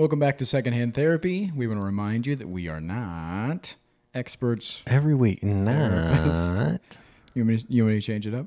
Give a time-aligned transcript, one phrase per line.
[0.00, 1.52] Welcome back to Secondhand Therapy.
[1.54, 3.76] We want to remind you that we are not
[4.14, 4.82] experts.
[4.86, 5.42] Every week.
[5.42, 6.96] Not.
[7.34, 8.46] You want me to, you want me to change it up?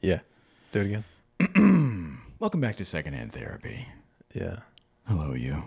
[0.00, 0.20] Yeah.
[0.70, 1.02] Do it
[1.56, 2.22] again.
[2.38, 3.88] Welcome back to Secondhand Therapy.
[4.32, 4.60] Yeah.
[5.08, 5.64] Hello, you.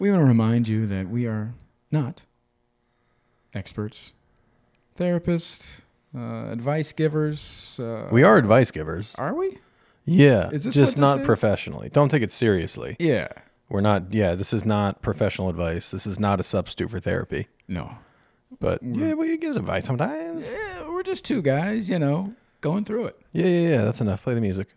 [0.00, 1.54] We want to remind you that we are
[1.92, 2.22] not
[3.54, 4.14] experts,
[4.98, 5.76] therapists,
[6.12, 7.78] uh, advice givers.
[7.80, 9.14] Uh, We are advice givers.
[9.14, 9.58] are we?
[10.04, 10.50] Yeah.
[10.50, 11.24] Is this just not is?
[11.26, 11.88] professionally.
[11.88, 12.96] Don't take it seriously.
[12.98, 13.28] Yeah.
[13.74, 15.90] We're not, yeah, this is not professional advice.
[15.90, 17.48] This is not a substitute for therapy.
[17.66, 17.98] No.
[18.60, 19.00] But mm-hmm.
[19.00, 20.48] yeah, we give advice sometimes.
[20.48, 23.20] Yeah, we're just two guys, you know, going through it.
[23.32, 23.84] Yeah, yeah, yeah.
[23.84, 24.22] That's enough.
[24.22, 24.68] Play the music.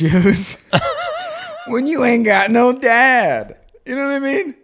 [1.66, 3.56] when you ain't got no dad?
[3.86, 4.54] You know what I mean?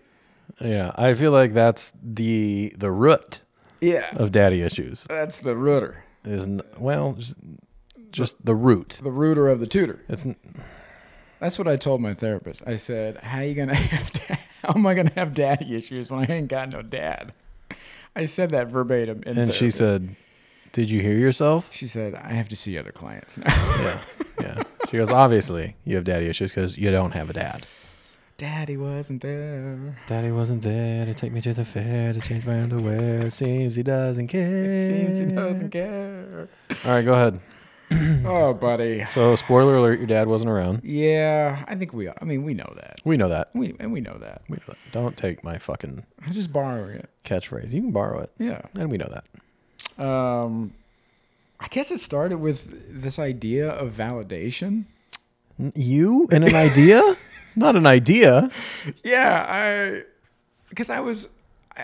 [0.61, 3.41] Yeah, I feel like that's the the root
[3.81, 4.09] Yeah.
[4.17, 5.05] of daddy issues.
[5.09, 6.47] That's the rooter, Is
[6.79, 7.34] well, just,
[8.11, 8.98] just the root.
[9.03, 10.01] the rooter of the tutor.
[10.09, 10.37] It's n-
[11.41, 12.62] That's what I told my therapist.
[12.67, 14.11] I said, "How you gonna have?
[14.12, 17.34] Da- how am I gonna have daddy issues when I ain't got no dad?"
[18.14, 19.23] I said that verbatim.
[19.27, 20.17] In and she said,
[20.73, 23.45] "Did you hear yourself?" "She said I have to see other clients now."
[23.83, 24.01] Yeah,
[24.41, 24.62] yeah.
[24.91, 27.67] She goes, "Obviously, you have daddy issues because you don't have a dad."
[28.39, 29.97] daddy wasn't there.
[30.06, 33.20] Daddy wasn't there to take me to the fair to change my underwear.
[33.23, 34.87] It seems he doesn't care.
[34.87, 36.47] Seems he doesn't care.
[36.84, 37.41] All right, go ahead.
[38.27, 39.05] Oh, buddy.
[39.07, 40.81] So, spoiler alert: your dad wasn't around.
[40.84, 42.09] Yeah, I think we.
[42.11, 42.97] I mean, we know that.
[43.05, 43.51] We know that.
[43.55, 44.42] We and we know that.
[44.48, 44.79] We know that.
[44.92, 47.08] Don't take my fucking I'm just borrowing it.
[47.25, 47.70] catchphrase.
[47.73, 48.61] You can borrow it, Yeah.
[48.75, 50.05] and we know that.
[50.05, 50.75] Um,
[51.66, 54.84] I guess it started with this idea of validation.
[55.74, 57.16] You and an idea?
[57.56, 58.50] Not an idea.
[59.02, 60.02] Yeah, I
[60.68, 61.28] because I was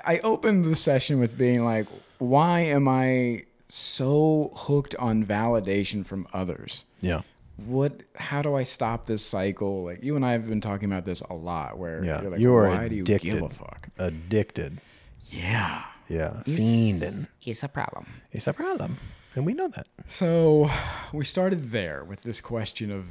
[0.06, 1.88] I opened the session with being like,
[2.18, 6.84] why am I so hooked on validation from others?
[7.00, 7.22] Yeah.
[7.56, 8.02] What?
[8.14, 9.82] How do I stop this cycle?
[9.82, 11.76] Like you and I have been talking about this a lot.
[11.76, 13.52] Where Yeah, you're like, you are why do you give a addicted.
[13.56, 13.88] fuck?
[13.98, 14.80] Addicted.
[15.28, 16.42] Yeah, Yeah.
[16.46, 17.26] Fiending.
[17.42, 18.06] it's a problem.
[18.30, 18.98] It's a problem.
[19.34, 19.86] And we know that.
[20.06, 20.68] So
[21.12, 23.06] we started there with this question of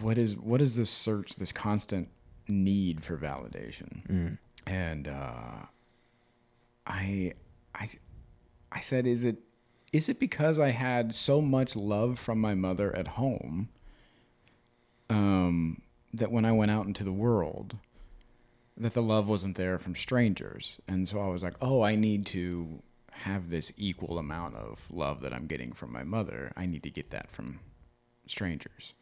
[0.00, 2.08] what is what is this search, this constant
[2.48, 5.66] need for validation, and uh,
[6.86, 7.32] I,
[7.74, 7.88] I,
[8.70, 9.38] I said, is it
[9.92, 13.68] is it because I had so much love from my mother at home,
[15.08, 15.80] um,
[16.12, 17.76] that when I went out into the world,
[18.76, 22.26] that the love wasn't there from strangers, and so I was like, oh, I need
[22.26, 22.82] to
[23.22, 26.52] have this equal amount of love that I'm getting from my mother.
[26.56, 27.60] I need to get that from
[28.26, 28.94] strangers.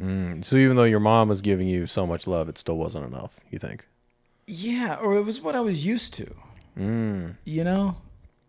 [0.00, 0.44] Mm.
[0.44, 3.38] So even though your mom was giving you so much love, it still wasn't enough,
[3.50, 3.86] you think?
[4.46, 6.34] Yeah, or it was what I was used to.
[6.78, 7.36] Mm.
[7.44, 7.96] You know,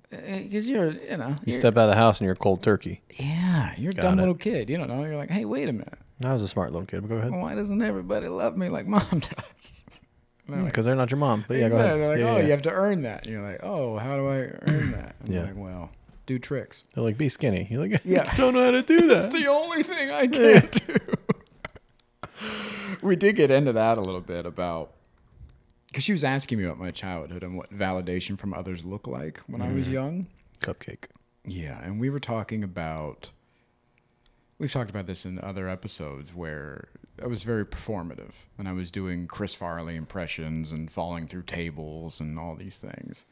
[0.10, 3.02] because you're, you know, You step out of the house and you're a cold turkey.
[3.20, 4.22] yeah, you're a dumb it.
[4.22, 4.70] little kid.
[4.70, 5.04] You don't know.
[5.04, 5.98] You're like, hey, wait a minute.
[6.24, 7.32] I was a smart little kid, but go ahead.
[7.32, 9.84] Why doesn't everybody love me like mom does?
[10.48, 11.46] They're like, Because they're not your mom.
[11.48, 12.00] But yeah, go "Exactly." ahead.
[12.00, 12.44] They're like, yeah, oh, yeah.
[12.46, 13.24] you have to earn that.
[13.24, 14.38] And you're like, oh, how do I
[14.72, 15.16] earn that?
[15.22, 15.40] And Yeah.
[15.42, 15.46] yeah.
[15.48, 15.92] like, well,
[16.26, 16.84] do tricks.
[16.94, 17.68] They're like, be skinny.
[17.70, 18.30] You're like, Yeah.
[18.32, 19.32] I don't know how to do That's that.
[19.34, 20.96] the only thing I can't do.
[23.02, 24.92] we did get into that a little bit about
[25.88, 29.40] because she was asking me about my childhood and what validation from others look like
[29.48, 29.92] when I was mm.
[29.94, 30.28] young.
[30.62, 31.06] Cupcake.
[31.46, 33.32] Yeah, and we were talking about
[34.58, 36.90] we've talked about this in other episodes where
[37.22, 42.20] I was very performative and I was doing Chris Farley impressions and falling through tables
[42.20, 43.26] and all these things.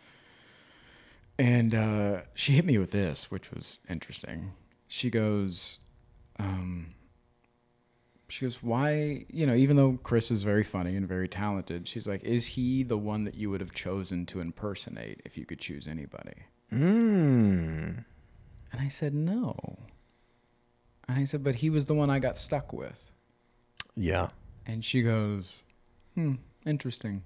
[1.40, 4.52] And uh, she hit me with this, which was interesting.
[4.88, 5.80] She goes,
[6.40, 6.94] um,
[8.30, 12.08] she goes, why, you know, even though Chris is very funny and very talented, she's
[12.08, 15.60] like, is he the one that you would have chosen to impersonate if you could
[15.60, 16.44] choose anybody?
[16.72, 18.06] Mmm.
[18.72, 19.78] And I said, no.
[21.08, 23.12] And I said, but he was the one I got stuck with.
[23.96, 24.30] Yeah.
[24.66, 25.64] And she goes,
[26.16, 26.36] hmm,
[26.66, 27.24] interesting.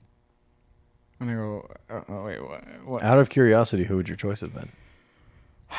[1.20, 2.64] And I go, oh, oh, wait, what?
[2.86, 3.04] what?
[3.04, 4.72] Out of curiosity, who would your choice have been?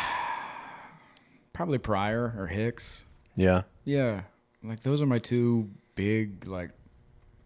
[1.53, 3.05] Probably Pryor or Hicks.
[3.37, 3.63] Yeah.
[3.85, 4.23] Yeah.
[4.63, 6.71] Like, those are my two big, like,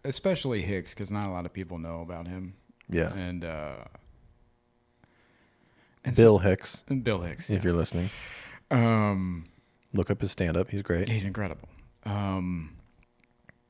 [0.03, 2.55] especially Hicks, because not a lot of people know about him.
[2.89, 3.13] Yeah.
[3.13, 3.75] And, uh,
[6.03, 7.49] and Bill Hicks, and Bill Hicks.
[7.49, 7.63] if yeah.
[7.63, 8.09] you're listening.
[8.69, 9.45] Um,
[9.93, 10.69] Look up his stand up.
[10.71, 11.07] He's great.
[11.07, 11.69] He's incredible.
[12.05, 12.77] Um,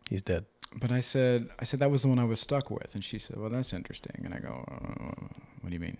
[0.09, 0.45] He's dead.
[0.79, 3.17] but I said, I said that was the one I was stuck with, and she
[3.19, 5.27] said, "Well, that's interesting." And I go, uh,
[5.61, 5.97] "What do you mean?"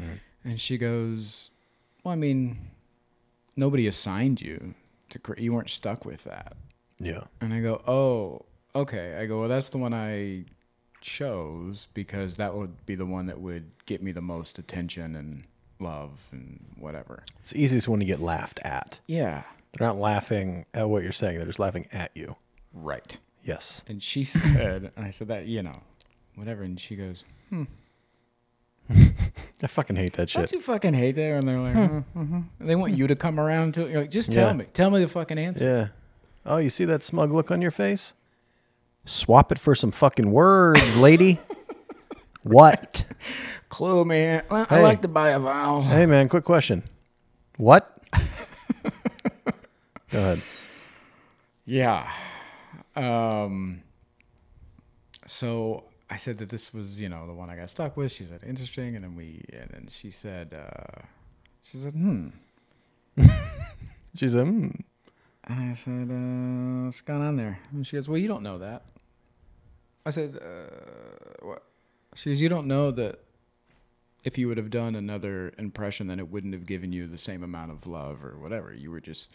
[0.00, 0.18] Mhm.
[0.44, 1.50] And she goes,
[2.04, 2.70] "Well, I mean,
[3.56, 4.74] nobody assigned you
[5.10, 5.18] to.
[5.18, 6.56] Cre- you weren't stuck with that."
[6.98, 7.24] Yeah.
[7.40, 8.44] And I go, "Oh,
[8.74, 10.44] okay." I go, "Well, that's the one I
[11.00, 15.44] chose because that would be the one that would get me the most attention and
[15.80, 19.00] love and whatever." It's the easiest one to get laughed at.
[19.06, 19.44] Yeah.
[19.78, 21.38] They're not laughing at what you're saying.
[21.38, 22.36] They're just laughing at you.
[22.72, 23.18] Right.
[23.42, 23.82] Yes.
[23.86, 25.82] And she said, and I said that, you know,
[26.36, 26.62] whatever.
[26.62, 27.64] And she goes, hmm.
[28.90, 30.40] I fucking hate that shit.
[30.42, 31.22] Don't you fucking hate that?
[31.38, 31.80] And they're like, hmm.
[31.80, 32.32] mm-hmm, mm-hmm.
[32.34, 33.90] "Huh, uh-huh." They want you to come around to it.
[33.90, 34.52] You're like, just tell Yeah.
[34.54, 34.66] me.
[34.72, 35.64] Tell me the fucking answer.
[35.64, 35.88] Yeah.
[36.44, 38.14] Oh, you see that smug look on your face?
[39.04, 41.40] Swap it for some fucking words, lady.
[42.42, 43.04] what?
[43.68, 44.44] Clue, man.
[44.50, 44.82] Well, I Hey.
[44.82, 45.82] like to buy a vowel.
[45.82, 46.84] Hey, man, quick question.
[47.56, 47.92] What?
[50.10, 50.42] Go ahead.
[51.64, 52.10] Yeah.
[52.94, 53.82] Um.
[55.26, 58.12] So I said that this was, you know, the one I got stuck with.
[58.12, 61.02] She said interesting, and then we, and then she said, uh,
[61.62, 62.28] she said, hmm.
[64.16, 64.68] She said, hmm.
[65.48, 67.60] And I said, uh, what's going on there?
[67.70, 68.84] And she goes, well, you don't know that.
[70.04, 71.62] I said, uh, what?
[72.14, 73.20] She goes, you don't know that
[74.24, 77.42] if you would have done another impression, then it wouldn't have given you the same
[77.42, 78.72] amount of love or whatever.
[78.72, 79.30] You were just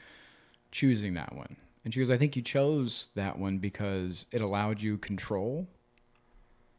[0.71, 1.55] choosing that one.
[1.83, 5.67] And she goes, I think you chose that one because it allowed you control.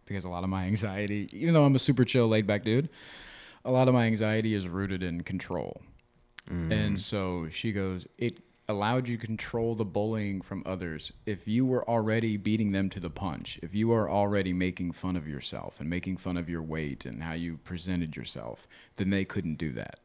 [0.06, 2.88] Because a lot of my anxiety, even though I'm a super chill, laid back dude,
[3.64, 5.80] a lot of my anxiety is rooted in control.
[6.48, 7.00] And mm.
[7.00, 11.12] so she goes, it allowed you to control the bullying from others.
[11.26, 15.16] If you were already beating them to the punch, if you are already making fun
[15.16, 18.66] of yourself and making fun of your weight and how you presented yourself,
[18.96, 20.00] then they couldn't do that.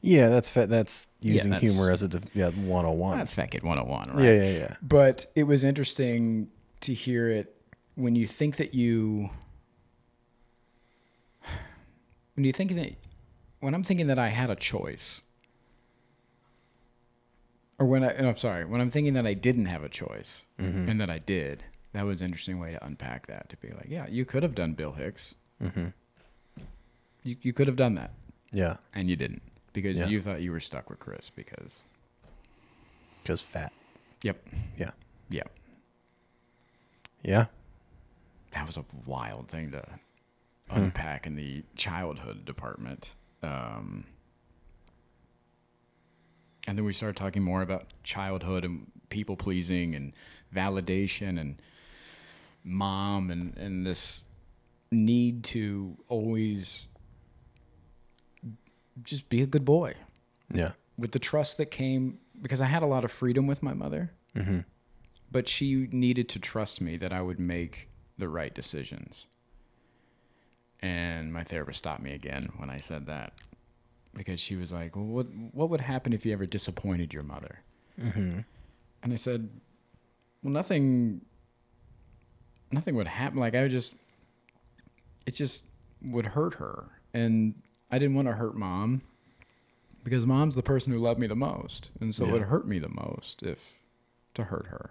[0.00, 3.18] Yeah, that's fa- that's Yeah, using that's- humor as a def- yeah 101.
[3.18, 4.24] That's Fat Kid 101, right?
[4.24, 4.76] Yeah, yeah, yeah.
[4.82, 6.48] But it was interesting
[6.80, 7.54] to hear it
[7.94, 9.30] when you think that you
[12.34, 12.92] when you think that
[13.60, 15.22] when I'm thinking that I had a choice
[17.78, 20.44] or when I no, I'm sorry, when I'm thinking that I didn't have a choice
[20.60, 20.88] Mm-hmm.
[20.88, 23.86] and that I did, that was an interesting way to unpack that to be like,
[23.88, 25.34] yeah, you could have done Bill Hicks.
[25.62, 25.86] Mm-hmm.
[27.22, 28.12] You you could have done that
[28.52, 29.42] Yeah, and you didn't
[29.80, 30.06] because Yeah.
[30.06, 31.82] you thought you were stuck with Chris because
[33.22, 33.72] because fat.
[34.22, 34.42] yep.
[34.76, 34.90] Yeah,
[35.28, 35.42] Yeah.
[37.22, 37.46] yeah.
[38.52, 39.84] that was a wild thing to
[40.70, 43.14] unpack in the childhood department.
[43.42, 44.06] Um,
[46.66, 50.12] and then we started talking more about childhood and people pleasing and
[50.54, 51.60] validation and
[52.64, 54.24] mom and, and this
[54.90, 56.88] need to always
[59.02, 59.94] just be a good boy
[60.52, 60.72] Yeah.
[60.96, 64.12] with the trust that came because I had a lot of freedom with my mother,
[64.34, 64.60] Mm-hmm.
[65.30, 69.26] but she needed to trust me that I would make the right decisions.
[70.80, 73.32] And my therapist stopped me again when I said that
[74.14, 77.60] because she was like, "Well, what what would happen if you ever disappointed your mother?"
[78.00, 78.40] Mm-hmm.
[79.02, 79.48] And I said,
[80.42, 81.22] "Well, nothing
[82.70, 83.38] nothing would happen.
[83.38, 83.96] Like I would just
[85.26, 85.64] it just
[86.02, 86.88] would hurt her.
[87.12, 87.54] And
[87.90, 89.02] I didn't want to hurt mom
[90.04, 91.90] because mom's the person who loved me the most.
[92.00, 93.58] And so it would hurt me the most if
[94.34, 94.90] to hurt her.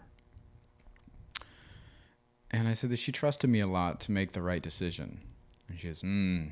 [2.50, 5.20] And I said that she trusted me a lot to make the right decision.
[5.68, 6.52] And she goes, mm,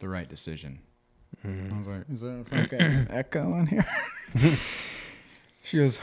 [0.00, 0.80] the right decision.
[1.44, 1.48] I
[1.78, 3.86] was like, is there a fucking echo in here?
[5.62, 6.00] she goes,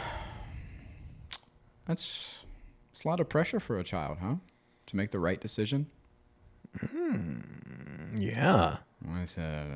[1.86, 2.44] that's,
[2.92, 4.36] that's a lot of pressure for a child, huh?
[4.88, 5.88] To make the right decision.
[6.78, 8.20] Mmm.
[8.20, 8.78] Yeah.
[9.04, 9.68] And I said,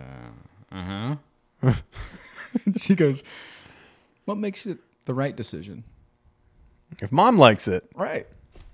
[0.71, 1.15] uh
[1.61, 1.73] huh.
[2.77, 3.23] she goes,
[4.25, 5.83] what makes it the right decision?
[7.01, 8.27] If mom likes it, Right.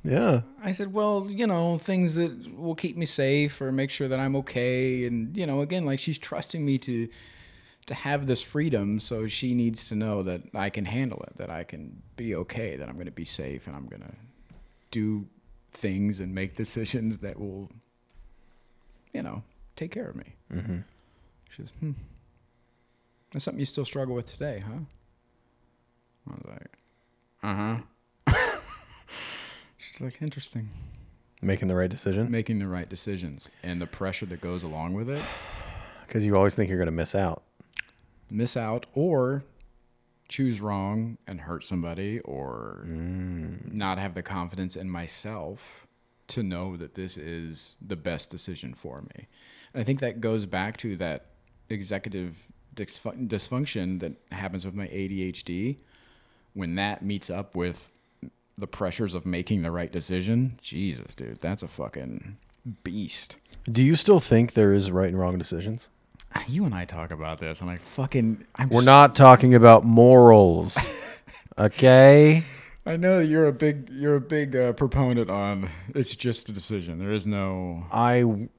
[0.03, 0.41] yeah.
[0.63, 4.19] I said, well, you know, things that will keep me safe or make sure that
[4.19, 5.05] I'm okay.
[5.05, 7.07] And, you know, again, like she's trusting me to
[7.85, 11.49] to have this freedom, so she needs to know that I can handle it, that
[11.49, 14.13] I can be okay, that I'm going to be safe and I'm going to
[14.91, 15.25] do
[15.71, 17.67] things and make decisions that will,
[19.11, 19.41] you know,
[19.79, 20.35] take care of me.
[20.53, 20.79] Mm-hmm.
[21.49, 21.91] She goes, hmm.
[23.31, 24.79] That's something you still struggle with today, huh?
[26.29, 26.77] I was like,
[27.41, 27.81] uh
[28.27, 28.59] huh.
[29.77, 30.69] She's like, interesting.
[31.41, 35.09] Making the right decision Making the right decisions and the pressure that goes along with
[35.09, 35.23] it.
[36.05, 37.43] because you always think you're going to miss out.
[38.29, 39.43] Miss out or
[40.27, 45.87] choose wrong and hurt somebody or not have the confidence in myself
[46.27, 49.27] to know that this is the best decision for me.
[49.73, 51.27] And I think that goes back to that
[51.69, 52.35] executive
[52.75, 55.77] dysfun- dysfunction that happens with my ADHD
[56.53, 57.89] when that meets up with
[58.57, 62.37] the pressures of making the right decision, Jesus, dude, that's a fucking
[62.83, 63.37] beast.
[63.65, 65.89] Do you still think there is right and wrong decisions?
[66.47, 70.91] You and I talk about this, and I fucking I'm We're not talking about morals.
[71.57, 72.43] okay?
[72.85, 76.51] I know that you're a big you're a big uh, proponent on it's just a
[76.51, 76.99] decision.
[76.99, 78.49] There is no I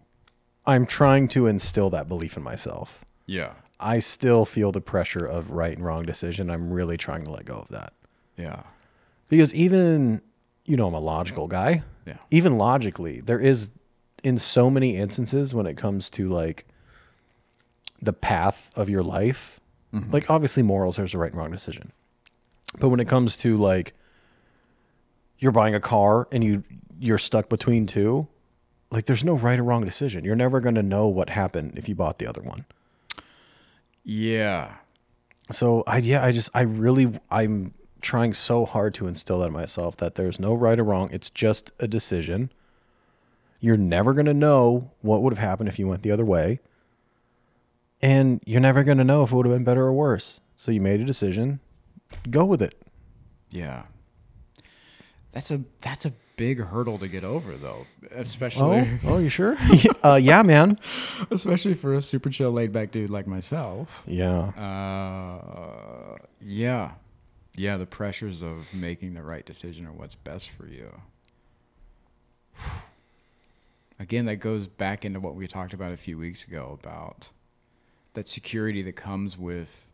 [0.71, 3.05] I'm trying to instill that belief in myself.
[3.27, 6.51] yeah I still feel the pressure of right and wrong decision.
[6.51, 7.93] I'm really trying to let go of that.
[8.37, 8.63] yeah
[9.29, 10.21] Because even
[10.67, 11.83] you know I'm a logical guy.
[12.07, 13.71] yeah Even logically, there is
[14.23, 16.67] in so many instances when it comes to like
[18.03, 19.61] the path of your life.
[19.95, 20.11] Mm-hmm.
[20.13, 21.93] Like obviously morals there's a right and wrong decision.
[22.79, 23.95] But when it comes to like
[25.39, 26.63] you're buying a car and you
[26.99, 28.29] you're stuck between two,
[28.91, 30.25] like there's no right or wrong decision.
[30.25, 32.65] You're never going to know what happened if you bought the other one.
[34.05, 34.77] yeah
[35.51, 39.53] So I yeah, I just I really I'm trying so hard to instill that in
[39.53, 41.11] myself that there's no right or wrong.
[41.13, 42.51] It's just a decision.
[43.61, 46.61] You're never gonna know what would have happened if you went the other way.
[48.03, 50.41] And you're never gonna know if it would have been better or worse.
[50.57, 51.61] So you made a decision.
[52.31, 52.75] Go with it.
[53.51, 53.85] yeah.
[55.33, 59.59] That's a that's a big hurdle to get over though, especially Oh, oh, you sure?
[60.03, 60.79] uh, yeah, man.
[61.31, 64.03] especially for a super chill laid back dude like myself.
[64.07, 64.45] Yeah.
[64.57, 66.93] Uh, yeah,
[67.55, 67.77] yeah.
[67.77, 70.91] The pressures of making the right decision or what's best for you.
[73.99, 77.29] Again, that goes back into what we talked about a few weeks ago about
[78.15, 79.93] that security that comes with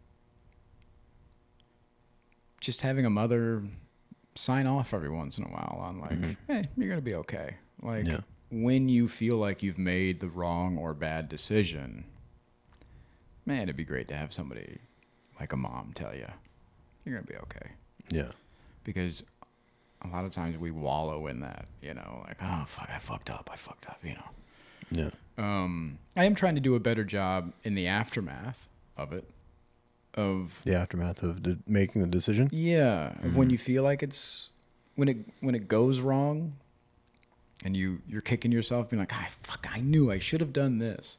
[2.61, 3.65] just having a mother
[4.37, 7.57] sign off every once in a while on like, hey, you're gonna be okay.
[7.83, 8.21] Like Yeah.
[8.51, 12.05] when you feel like you've made the wrong or bad decision,
[13.45, 14.79] man, it'd be great to have somebody
[15.41, 16.27] like a mom tell you
[17.05, 17.71] you're gonna be okay.
[18.11, 18.31] Yeah.
[18.85, 19.23] Because
[20.03, 23.31] a lot of times we wallow in that, you know, like oh fuck, I fucked
[23.31, 24.31] up, I fucked up, you know.
[24.91, 25.11] Yeah.
[25.39, 29.29] Um, I am trying to do a better job in the aftermath of it.
[30.17, 32.49] Of The aftermath of de- making the decision.
[32.51, 33.51] yeah, of when mm-hmm.
[33.51, 34.51] you feel like it's
[34.95, 36.55] when it when it goes wrong,
[37.65, 40.79] and you you're kicking yourself, being like, "I fuck, I knew I should have done
[40.79, 41.19] this."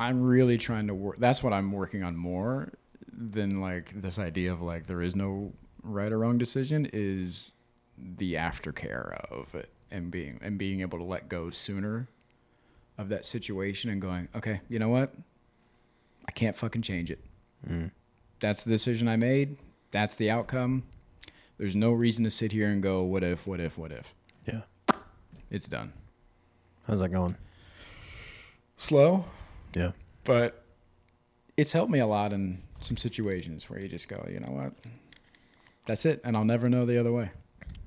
[0.00, 1.18] I'm really trying to work.
[1.18, 2.72] That's what I'm working on more
[3.12, 6.88] than like this idea of like there is no right or wrong decision.
[6.92, 7.52] Is
[7.98, 12.08] the aftercare of it and being and being able to let go sooner
[12.96, 15.12] of that situation and going, okay, you know what?
[16.26, 17.20] I can't fucking change it.
[18.40, 19.56] That's the decision I made.
[19.90, 20.84] That's the outcome.
[21.58, 24.12] There's no reason to sit here and go, what if, what if, what if.
[24.46, 24.62] Yeah.
[25.50, 25.92] It's done.
[26.86, 27.36] How's that going?
[28.76, 29.24] Slow,
[29.74, 29.92] Yeah.
[30.24, 30.64] but
[31.56, 34.72] it's helped me a lot in some situations where you just go, you know what?
[35.86, 36.20] That's it.
[36.24, 37.30] And I'll never know the other way.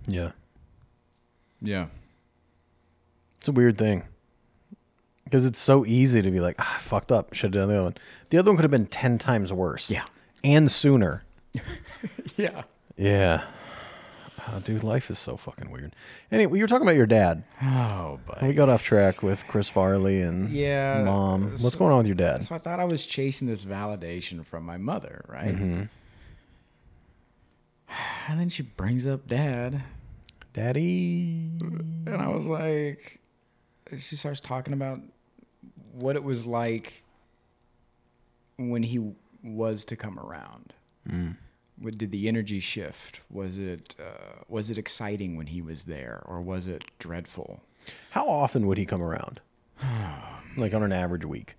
[0.07, 0.31] Yeah.
[1.61, 1.87] Yeah.
[3.37, 4.03] It's a weird thing.
[5.29, 7.33] Because it's so easy to be like, ah, fucked up.
[7.33, 7.95] Should have done the other one.
[8.29, 9.89] The other one could have been 10 times worse.
[9.91, 10.05] Yeah.
[10.43, 11.23] And sooner.
[12.37, 12.63] Yeah.
[12.95, 13.45] Yeah.
[14.49, 15.93] Oh, dude, life is so fucking weird.
[16.31, 17.43] Anyway, you were talking about your dad.
[17.61, 21.51] Oh, but We got off track with Chris Farley and Yeah, mom.
[21.53, 22.43] What's so- going on with your dad?
[22.43, 25.53] So I thought I was chasing this validation from my mother, right?
[25.55, 25.83] Mm-hmm.
[28.29, 29.83] And then she brings up dad.
[30.53, 31.49] Daddy.
[31.61, 33.19] And I was like,
[33.97, 34.99] she starts talking about
[35.97, 37.03] what it was like
[38.57, 39.13] when he
[39.43, 40.73] was to come around.
[41.79, 43.21] What did the energy shift?
[43.29, 47.61] Was it uh, was it exciting when he was there, or was it dreadful?
[48.11, 49.41] How often would he come around?
[50.57, 51.55] like on an average week?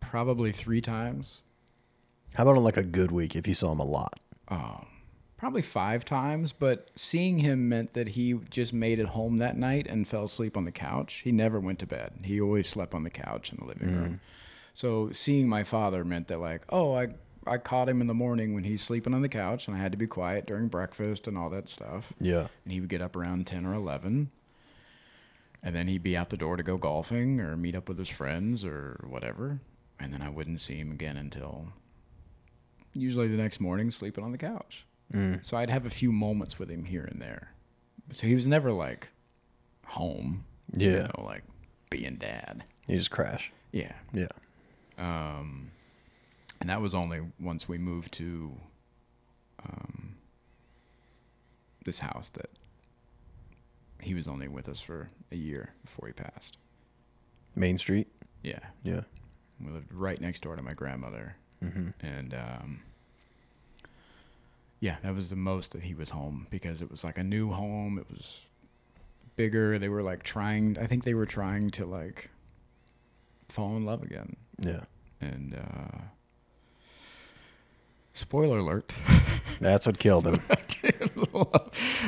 [0.00, 1.42] Probably three times.
[2.34, 4.20] How about on like a good week if you saw him a lot?
[5.42, 9.88] Probably five times, but seeing him meant that he just made it home that night
[9.88, 11.22] and fell asleep on the couch.
[11.24, 12.12] He never went to bed.
[12.22, 14.12] He always slept on the couch in the living room.
[14.12, 14.18] Mm.
[14.72, 17.08] So seeing my father meant that like, oh, I
[17.44, 19.90] I caught him in the morning when he's sleeping on the couch and I had
[19.90, 22.12] to be quiet during breakfast and all that stuff.
[22.20, 22.46] Yeah.
[22.62, 24.30] And he would get up around 10 or 11.
[25.60, 28.08] And then he'd be out the door to go golfing or meet up with his
[28.08, 29.58] friends or whatever.
[29.98, 31.72] And then I wouldn't see him again until
[32.94, 34.86] usually the next morning sleeping on the couch.
[35.42, 37.52] So I'd have a few moments with him here and there.
[38.12, 39.08] So he was never like
[39.86, 40.44] home.
[40.76, 41.06] You Yeah.
[41.18, 41.44] know, like
[41.90, 42.64] being dad.
[42.88, 43.52] You just crash.
[43.72, 43.94] Yeah.
[44.12, 44.28] Yeah.
[44.98, 45.70] Um,
[46.60, 48.56] and that was only once we moved to
[49.68, 50.16] um,
[51.84, 52.50] this house that
[54.00, 56.56] he was only with us for a year before he passed.
[57.54, 58.08] Main Street.
[58.42, 58.58] Yeah.
[58.82, 59.02] Yeah.
[59.60, 61.90] We lived right next door to my grandmother, Mm-hmm.
[62.00, 62.82] and um,
[64.82, 67.50] yeah, that was the most that he was home because it was like a new
[67.50, 67.98] home.
[67.98, 68.40] It was
[69.36, 69.78] bigger.
[69.78, 70.76] They were like trying.
[70.76, 72.30] I think they were trying to like
[73.48, 74.34] fall in love again.
[74.58, 74.80] Yeah.
[75.20, 75.98] And uh,
[78.12, 78.92] spoiler alert,
[79.60, 80.40] That's what killed him.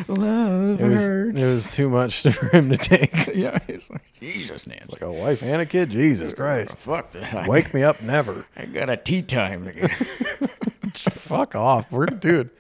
[0.09, 1.40] love It was hurts.
[1.40, 3.28] it was too much for him to take.
[3.37, 4.95] yeah, it's like Jesus, Nancy.
[4.95, 5.90] Like a wife and a kid.
[5.90, 6.76] Jesus Christ.
[6.76, 7.47] Fuck that.
[7.49, 8.47] Wake me up never.
[8.57, 9.71] I got a tee time.
[10.99, 11.91] Fuck off.
[11.91, 12.51] We're dude.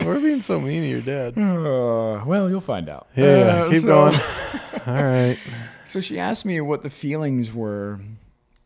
[0.00, 1.38] We're being so mean to your dad.
[1.38, 3.06] Uh, well, you'll find out.
[3.16, 3.24] Yeah,
[3.64, 4.14] Uh, keep so- going.
[4.86, 5.38] All right.
[5.84, 8.00] So she asked me what the feelings were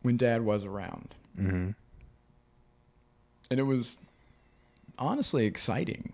[0.01, 1.71] when Dad was around, Mm-hmm.
[3.51, 3.97] and it was
[4.97, 6.13] honestly exciting.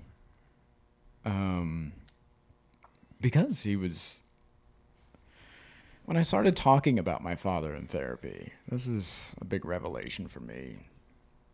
[1.23, 1.93] Um,
[3.21, 4.21] because he was.
[6.05, 10.39] When I started talking about my father in therapy, this is a big revelation for
[10.39, 10.87] me.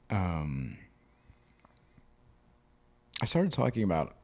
[0.09, 0.77] Um,
[3.21, 4.15] I started talking about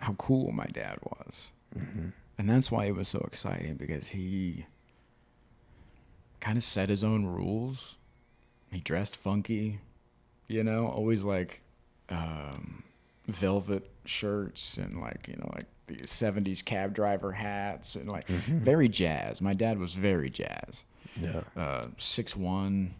[0.00, 1.50] how cool my dad was.
[2.38, 4.66] And that's why it was so exciting because he
[6.40, 7.96] kind of set his own rules.
[8.70, 9.80] He dressed funky,
[10.46, 11.62] you know, always like
[12.08, 12.84] um,
[13.26, 18.88] velvet shirts and like, you know, like the 70s cab driver hats and like very
[18.88, 19.40] jazz.
[19.40, 20.84] My dad was very jazz.
[21.20, 21.42] Yeah.
[21.56, 22.90] Uh, 6'1,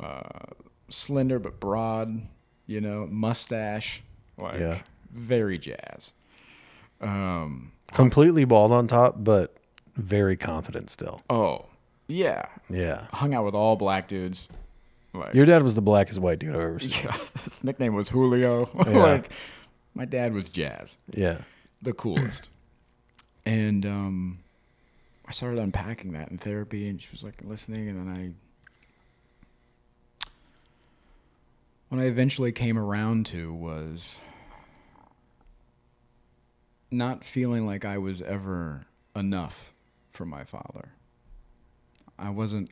[0.00, 0.22] uh,
[0.88, 2.22] slender but broad,
[2.66, 4.02] you know, mustache,
[4.38, 4.82] like Yeah.
[5.12, 6.12] very jazz.
[7.00, 9.56] Um, Completely bald on top, but
[9.96, 11.22] very confident still.
[11.28, 11.66] Oh,
[12.06, 12.46] yeah.
[12.70, 13.06] Yeah.
[13.12, 14.48] Hung out with all black dudes.
[15.14, 17.04] Like, Your dad was the blackest white dude I've ever seen.
[17.04, 18.66] yeah, his nickname was Julio.
[18.86, 18.98] Yeah.
[18.98, 19.30] like,
[19.94, 21.42] my dad was Jazz, Yeah.
[21.82, 22.48] the coolest.
[23.44, 24.38] and um,
[25.26, 28.32] I started unpacking that in therapy, and she was like listening, and then I.
[31.92, 34.18] What I eventually came around to was
[36.90, 39.74] not feeling like I was ever enough
[40.08, 40.92] for my father.
[42.18, 42.70] I wasn't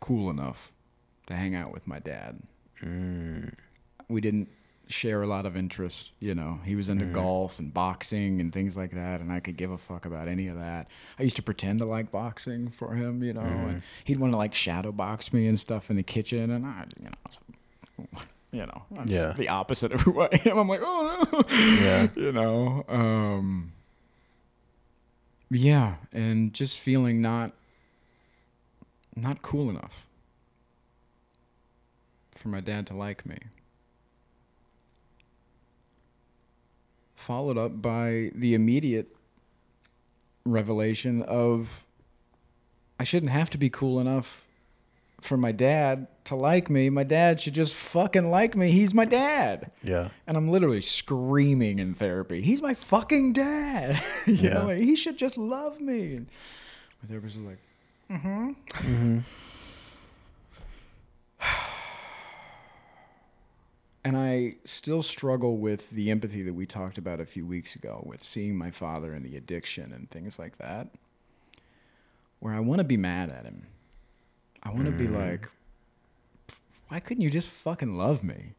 [0.00, 0.72] cool enough
[1.28, 2.42] to hang out with my dad.
[2.80, 3.54] Mm.
[4.08, 4.48] We didn't
[4.92, 6.60] share a lot of interest, you know.
[6.66, 9.78] He was into golf and boxing and things like that, and I could give a
[9.78, 10.86] fuck about any of that.
[11.18, 14.36] I used to pretend to like boxing for him, you know, and he'd want to
[14.36, 18.06] like shadow box me and stuff in the kitchen, and I, you know,
[18.52, 19.32] you know, that's Yeah.
[19.32, 20.58] the opposite of who I am.
[20.58, 21.42] I'm like, oh no,
[21.82, 22.08] Yeah.
[22.16, 23.72] you know, um,
[25.50, 27.52] yeah, and just feeling not
[29.14, 30.06] not cool enough
[32.30, 33.36] for my dad to like me.
[37.26, 39.14] Followed up by the immediate
[40.44, 41.84] revelation of
[42.98, 44.44] I shouldn't have to be cool enough
[45.20, 46.90] for my dad to like me.
[46.90, 48.72] My dad should just fucking like me.
[48.72, 49.70] He's my dad.
[49.84, 50.08] Yeah.
[50.26, 52.40] And I'm literally screaming in therapy.
[52.42, 54.02] He's my fucking dad.
[54.26, 54.54] you Yeah.
[54.54, 56.16] know, he should just love me.
[56.16, 56.26] And
[57.02, 57.58] my therapist is like,
[58.10, 59.18] Mm-hmm.
[64.04, 68.02] And I still struggle with the empathy that we talked about a few weeks ago
[68.04, 70.88] with seeing my father and the addiction and things like that.
[72.40, 73.66] Where I want to be mad at him.
[74.62, 75.48] I want to be like,
[76.88, 78.54] why couldn't you just fucking love me?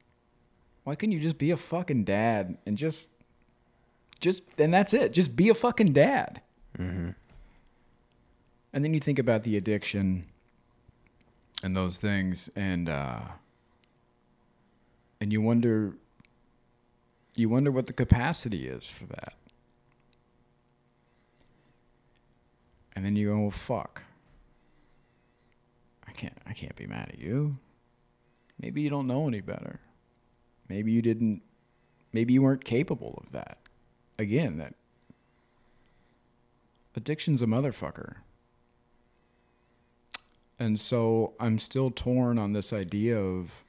[0.86, 3.10] Why couldn't you just be a fucking dad and just,
[4.20, 5.14] just, and that's it.
[5.14, 6.42] Just be a fucking dad.
[8.74, 10.26] And then you think about the addiction
[11.62, 13.20] and those things, and uh,
[15.24, 15.94] and you wonder,
[17.34, 19.36] you wonder what the capacity is for that.
[22.94, 24.04] And then you go, well, fuck.
[26.06, 27.58] I can't, I can't be mad at you.
[28.60, 29.80] Maybe you don't know any better.
[30.68, 31.42] Maybe you didn't.
[32.12, 33.60] Maybe you weren't capable of that.
[34.20, 34.76] Again, that
[36.98, 38.16] addiction's a motherfucker.
[40.60, 43.64] And so I'm still torn on this idea of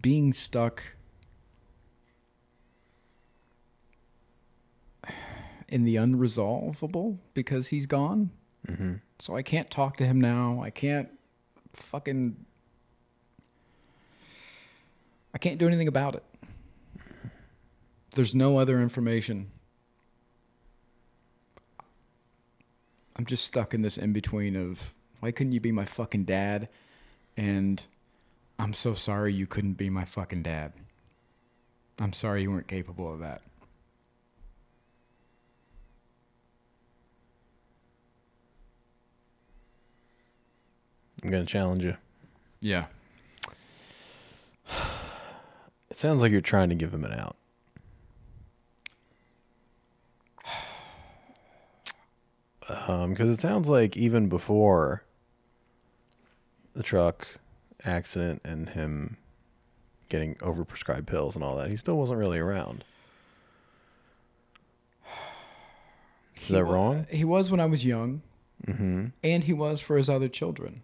[0.00, 0.82] being stuck
[5.68, 8.30] in the unresolvable because he's gone.
[8.66, 8.94] Mm-hmm.
[9.18, 10.60] So I can't talk to him now.
[10.62, 11.08] I can't
[11.72, 12.36] fucking.
[15.34, 16.22] I can't do anything about it.
[18.14, 19.50] There's no other information.
[23.16, 26.68] I'm just stuck in this in between of why couldn't you be my fucking dad?
[27.36, 27.84] And
[28.58, 30.72] I'm so sorry you couldn't be my fucking dad.
[31.98, 33.42] I'm sorry you weren't capable of that.
[41.22, 41.96] I'm going to challenge you.
[42.60, 42.86] Yeah.
[45.90, 47.36] It sounds like you're trying to give him an out.
[52.88, 55.04] Um, because it sounds like even before
[56.74, 57.28] the truck
[57.84, 59.16] accident and him
[60.08, 62.84] getting overprescribed pills and all that, he still wasn't really around.
[66.42, 67.06] Is that wrong?
[67.10, 68.22] He was when I was young,
[68.66, 69.06] Mm-hmm.
[69.22, 70.80] and he was for his other children.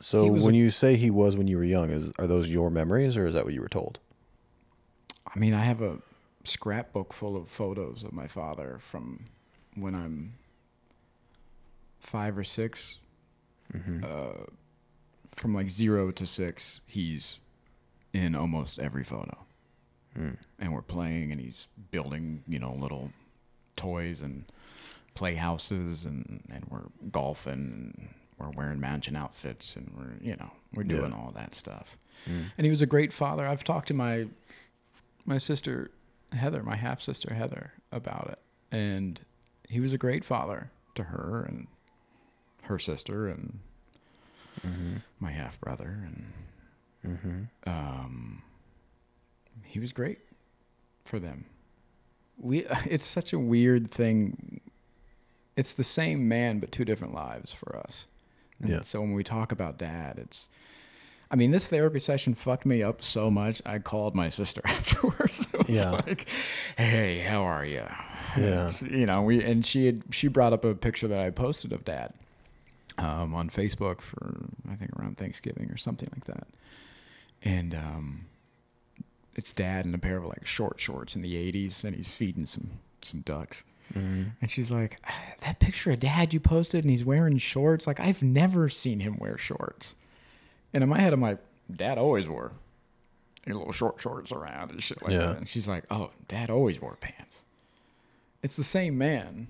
[0.00, 2.68] So when a- you say he was when you were young, is are those your
[2.70, 4.00] memories or is that what you were told?
[5.32, 5.98] I mean, I have a
[6.42, 9.26] scrapbook full of photos of my father from
[9.76, 10.34] when I'm
[12.00, 12.96] five or 6
[13.72, 14.02] Mm-hmm.
[14.04, 14.46] Uh,
[15.30, 17.40] from like zero to six, he's
[18.12, 19.38] in almost every photo.
[20.18, 20.36] Mm.
[20.58, 23.12] And we're playing, and he's building, you know, little
[23.76, 24.44] toys and
[25.14, 30.82] playhouses, and, and we're golfing, and we're wearing mansion outfits, and we're, you know, we're
[30.82, 30.96] Yeah.
[30.96, 31.96] doing all that stuff.
[32.28, 32.52] Mm.
[32.58, 33.46] and he was a great father.
[33.46, 34.26] I've talked to my
[35.24, 35.90] my sister
[36.32, 38.38] Heather, my half sister Heather, about it,
[38.76, 39.18] and
[39.68, 41.66] he was a great father to her and
[42.64, 43.60] her sister and
[44.66, 44.96] Mm-hmm.
[45.20, 46.32] my half brother, and
[47.06, 47.42] Mm-hmm.
[47.66, 48.42] um,
[49.64, 50.18] he was great
[51.04, 51.46] for them.
[52.38, 54.60] We it's such a weird thing.
[55.56, 58.06] It's the same man but two different lives for us.
[58.60, 58.82] And Yeah.
[58.82, 60.48] So when we talk about dad, it's
[61.32, 63.62] I mean, this therapy session fucked me up so much.
[63.64, 65.46] I called my sister afterwards.
[65.54, 65.90] It was Yeah.
[65.92, 66.28] like,
[66.76, 67.86] "Hey, how are you?"
[68.36, 68.72] Yeah.
[68.82, 71.84] you know, we and she had she brought up a picture that I posted of
[71.84, 72.12] dad
[72.98, 76.46] um, on Facebook for I think around Thanksgiving or something like that,
[77.42, 78.26] and um,
[79.34, 82.46] it's dad in a pair of like short shorts in the '80s, and he's feeding
[82.46, 82.70] some
[83.02, 83.64] some ducks.
[83.94, 84.24] Mm-hmm.
[84.40, 85.00] And she's like,
[85.40, 87.86] "That picture of dad you posted, and he's wearing shorts.
[87.86, 89.96] Like I've never seen him wear shorts."
[90.72, 91.38] And in my head, I'm like,
[91.74, 92.52] "Dad always wore
[93.46, 95.18] your little short shorts around and shit like Yeah.
[95.18, 97.42] that." And she's like, "Oh, dad always wore pants."
[98.42, 99.48] It's the same man,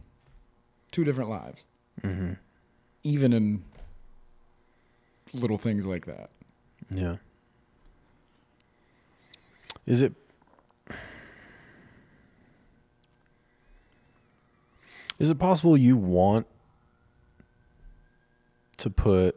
[0.91, 1.63] two different lives,
[2.03, 2.33] Mm-hmm.
[3.05, 3.63] even in
[5.33, 6.31] little things like that.
[6.91, 7.17] Yeah.
[9.87, 10.15] Is it
[15.21, 16.47] Is it possible you want
[18.79, 19.37] to put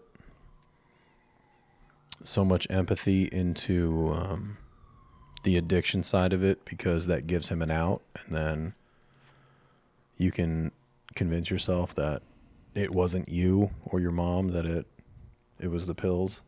[2.24, 4.58] so much empathy into um,
[5.44, 8.74] the addiction side of it because that gives him an out and then
[10.18, 10.72] you can
[11.16, 12.22] convince yourself that
[12.74, 14.88] it wasn't you or your mom that it
[15.64, 16.42] it was the pills?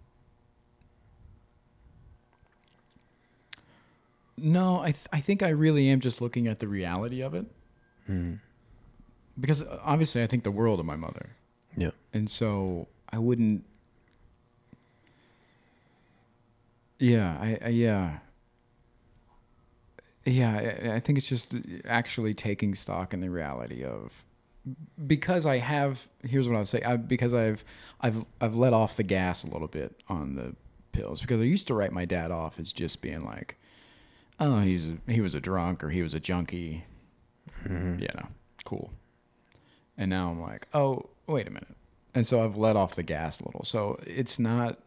[4.37, 7.45] No, I th- I think I really am just looking at the reality of it
[8.09, 8.39] Mm.
[9.39, 11.29] because uh, obviously I think the world of my mother.
[11.77, 11.91] Yeah.
[12.13, 13.63] And so I wouldn't.
[16.99, 18.19] Yeah, I, I yeah.
[20.25, 21.53] Yeah, I, I think it's just
[21.85, 24.24] actually taking stock in the reality of
[25.07, 26.07] because I have.
[26.23, 26.81] Here's what I'll say.
[26.81, 27.63] I, because I've
[28.01, 30.55] I've I've let off the gas a little bit on the
[30.91, 33.57] pills because I used to write my dad off as just being like,
[34.39, 36.83] oh, he's a, he was a drunk or he was a junkie.
[37.65, 37.99] Mhm.
[38.01, 38.27] You know,
[38.63, 38.91] cool.
[39.97, 41.75] And now I'm like, oh, wait a minute.
[42.13, 43.63] And so I've let off the gas a little.
[43.65, 44.79] So it's not,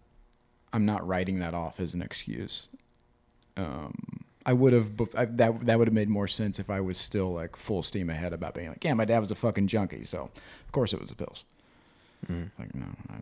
[0.73, 2.69] I'm not writing that off as an excuse.
[3.57, 4.18] Um,
[4.49, 7.35] I would have, I, that, that would have made more sense if I was still
[7.35, 10.05] like full steam ahead about being like, yeah, my dad was a fucking junkie.
[10.05, 11.45] So of course it was the pills.
[12.27, 12.51] Mm.
[12.59, 12.87] Like, no.
[13.11, 13.17] I,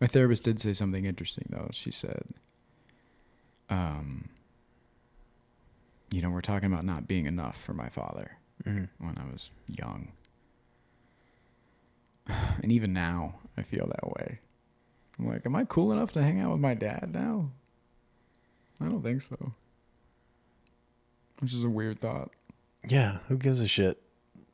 [0.00, 1.68] My therapist did say something interesting though.
[1.72, 2.24] She said,
[3.70, 4.28] um,
[6.10, 8.32] you know, we're talking about not being enough for my father
[8.64, 8.88] Mhm.
[8.98, 10.12] when I was young.
[12.62, 14.40] And even now, I feel that way.
[15.18, 17.50] I'm like, am I cool enough to hang out with my dad now?
[18.80, 19.52] I don't think so.
[21.40, 22.30] Which is a weird thought.
[22.86, 24.00] Yeah, who gives a shit?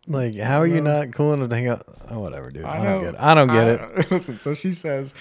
[0.07, 1.85] Like, how are you not cool enough to hang out?
[2.09, 2.64] Oh, whatever, dude.
[2.64, 3.20] I, don't know- get it.
[3.20, 4.11] I don't get it.
[4.11, 5.14] Listen, so she says,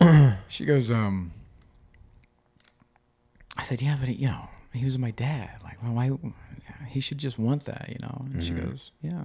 [0.48, 1.32] she goes, um,
[3.56, 5.50] I said, yeah, but he, you know, he was my dad.
[5.62, 6.10] Like, well, why?
[6.88, 8.24] He should just want that, you know.
[8.32, 8.70] And she Mhm.
[8.70, 9.24] goes, yeah.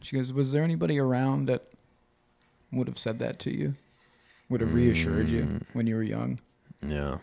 [0.00, 1.64] She goes, was there anybody around that
[2.72, 3.74] would have said that to you?
[4.48, 5.62] Would have reassured you Mm.
[5.72, 6.38] when you were young?
[6.86, 7.18] Yeah.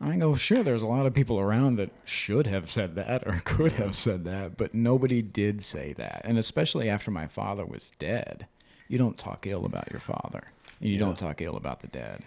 [0.00, 3.40] I go, sure, there's a lot of people around that should have said that or
[3.44, 6.22] could have said that, but nobody did say that.
[6.24, 8.46] And especially after my father was dead,
[8.88, 10.44] you don't talk ill about your father.
[10.80, 11.00] And you Yeah.
[11.00, 12.24] don't talk ill about the dead.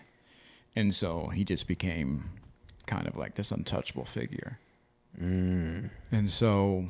[0.76, 2.30] And so he just became
[2.86, 4.60] kind of like this untouchable figure.
[5.20, 5.90] Mm.
[6.12, 6.90] And so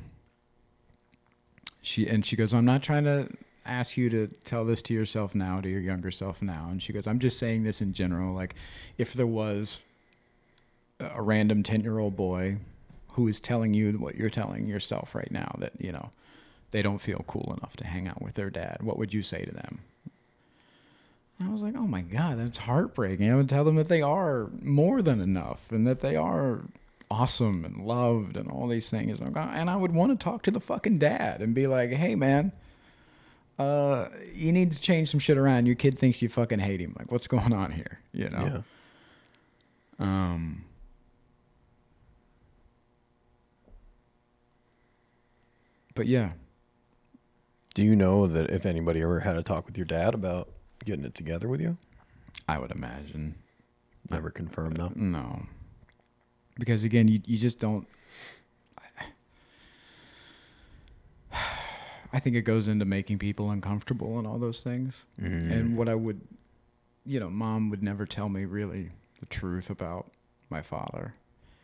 [1.81, 3.29] she and she goes, I'm not trying to
[3.65, 6.67] ask you to tell this to yourself now, to your younger self now.
[6.69, 8.33] And she goes, I'm just saying this in general.
[8.33, 8.55] Like,
[8.97, 9.79] if there was
[10.99, 12.57] a random 10 year old boy
[13.09, 16.11] who is telling you what you're telling yourself right now, that, you know,
[16.71, 19.43] they don't feel cool enough to hang out with their dad, what would you say
[19.45, 19.79] to them?
[21.43, 23.29] I was like, oh my God, that's heartbreaking.
[23.29, 26.61] I would tell them that they are more than enough and that they are
[27.11, 29.19] awesome and loved and all these things.
[29.19, 32.51] And I would want to talk to the fucking dad and be like, hey, man,
[33.59, 35.65] uh, you need to change some shit around.
[35.67, 36.95] Your kid thinks you fucking hate him.
[36.97, 37.99] Like, what's going on here?
[38.11, 38.63] You know?
[39.99, 40.03] Yeah.
[40.05, 40.65] Um,
[45.95, 46.31] but yeah,
[47.75, 50.49] Do you know that if anybody ever had a talk with your dad about
[50.85, 51.77] getting it together with you?
[52.47, 53.35] I would imagine.
[54.09, 54.91] Never confirmed though.
[54.95, 55.45] No.
[56.59, 57.87] Because again, you, you just don't.
[62.13, 65.05] I think it goes into making people uncomfortable and all those things.
[65.19, 65.51] Mm-hmm.
[65.51, 66.21] And what I would,
[67.05, 70.11] you know, mom would never tell me really the truth about
[70.49, 71.15] my father.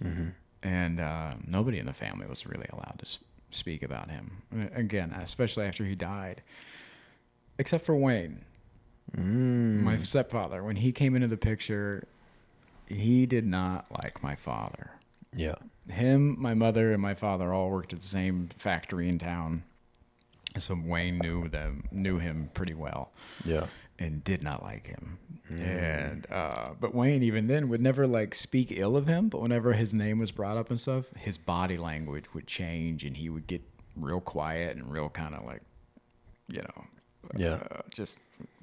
[0.04, 0.30] Mm-hmm.
[0.64, 3.20] And uh, nobody in the family was really allowed to
[3.52, 4.38] speak about him.
[4.74, 6.42] Again, especially after he died,
[7.60, 8.44] except for Wayne,
[9.16, 9.82] mm.
[9.82, 10.64] my stepfather.
[10.64, 12.08] When he came into the picture,
[12.88, 14.92] he did not like my father.
[15.34, 15.56] Yeah.
[15.90, 19.64] Him, my mother, and my father all worked at the same factory in town.
[20.58, 23.12] So Wayne knew them, knew him pretty well,
[23.46, 23.68] Yeah.
[24.00, 25.18] and did not like him.
[25.50, 29.30] And uh, but Wayne, even then, would never like speak ill of him.
[29.30, 33.16] But whenever his name was brought up and stuff, his body language would change, and
[33.18, 33.62] he would get
[33.96, 35.62] real quiet and real kind of like,
[36.48, 36.86] you know,
[37.38, 37.60] Yeah.
[37.72, 38.18] uh, just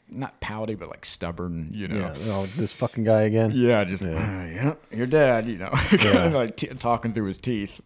[0.08, 1.70] not pouty, but like stubborn.
[1.72, 2.14] You know, Yeah.
[2.26, 3.52] Oh, this fucking guy again.
[3.54, 4.10] yeah, just Yeah.
[4.10, 5.72] "Uh, yeah, your dad, you know,
[6.02, 6.26] Yeah.
[6.28, 7.80] like t- talking through his teeth,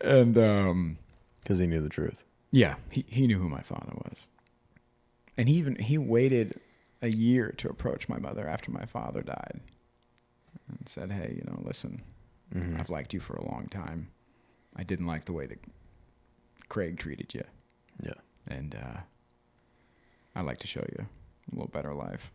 [0.00, 0.98] and um,
[1.42, 2.22] Because he knew the truth.
[2.50, 4.26] Yeah, he he knew who my father was,
[5.36, 6.60] and he even he waited
[7.02, 9.60] a year to approach my mother after my father died,
[10.68, 12.02] and said, "Hey, you know, listen,
[12.54, 12.80] Mm-hmm.
[12.80, 14.08] I've liked you for a long time.
[14.76, 15.58] I didn't like the way that
[16.68, 17.42] Craig treated you,
[18.02, 18.14] Yeah.
[18.46, 19.00] and uh,
[20.36, 21.06] I'd like to show you
[21.52, 22.30] a little better life."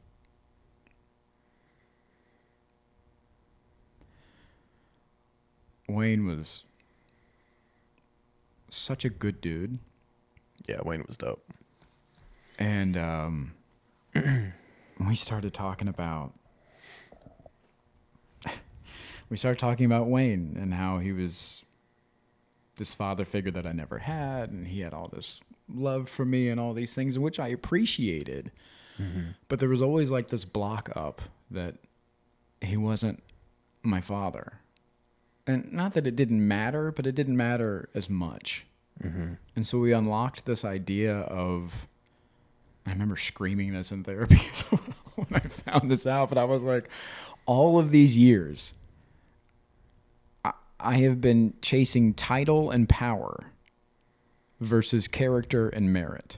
[5.88, 6.64] Wayne was
[8.70, 9.80] such a good dude.
[10.68, 10.82] Yeah.
[10.84, 11.44] Wayne was dope.
[12.60, 13.54] And um,
[15.08, 16.34] we started talking about
[19.30, 21.64] we started talking about Wayne and how he was
[22.78, 26.50] this father figure that I never had, and he had all this love for me
[26.50, 28.52] and all these things, which I appreciated.
[29.48, 31.76] But there was always like this block up that
[32.62, 33.24] he wasn't
[33.82, 34.60] my father.
[35.48, 38.66] And not that it didn't matter, but it didn't matter as much.
[39.04, 39.34] Mm-hmm.
[39.56, 41.88] And so we unlocked this idea of
[42.86, 44.38] I remember screaming this in therapy
[45.16, 46.90] when I found this out, but I was like,
[47.46, 48.74] all of these years,
[50.44, 53.52] I, I have been chasing title and power
[54.60, 56.38] versus character and merit.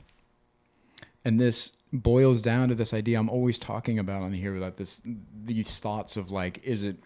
[1.24, 5.02] And this boils down to this idea I'm always talking about on here, like this,
[5.44, 6.98] these thoughts of like, is it,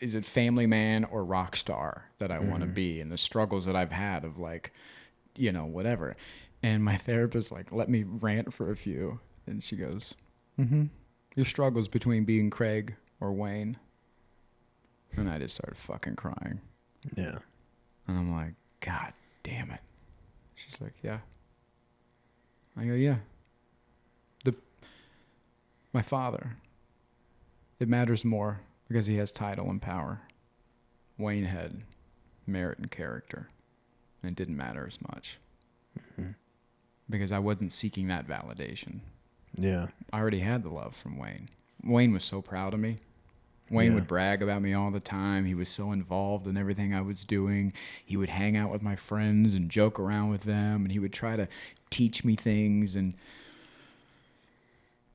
[0.00, 3.66] is it family man or rock star that I want to be, and the struggles
[3.66, 4.72] that I've had of like,
[5.36, 6.16] you know, whatever.
[6.62, 10.14] And my therapist like let me rant for a few, and she goes,
[10.58, 10.86] "Mm-hmm.
[11.36, 13.76] Your struggles between being Craig or Wayne."
[15.16, 16.60] And I just started fucking crying,
[17.16, 17.38] Yeah.
[18.06, 19.80] and I'm like, "God damn it!"
[20.54, 21.18] She's like, "Yeah."
[22.76, 23.18] I go, "Yeah."
[24.44, 24.54] The
[25.92, 26.56] my father.
[27.80, 30.20] It matters more because he has title and power.
[31.18, 31.82] Wayne had
[32.46, 33.48] merit and character,
[34.22, 35.38] and it didn't matter as much
[35.98, 36.30] mm-hmm.
[37.10, 39.00] because I wasn't seeking that validation.
[39.56, 39.88] Yeah.
[40.12, 41.48] I already had the love from Wayne.
[41.84, 42.96] Wayne was so proud of me.
[43.70, 43.94] Wayne Yeah.
[43.96, 45.44] would brag about me all the time.
[45.44, 47.72] He was so involved in everything I was doing.
[48.04, 51.12] He would hang out with my friends and joke around with them, and he would
[51.12, 51.48] try to
[51.90, 52.96] teach me things.
[52.96, 53.14] And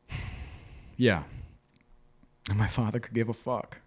[0.97, 1.23] yeah,
[2.49, 3.77] and my father could give a fuck.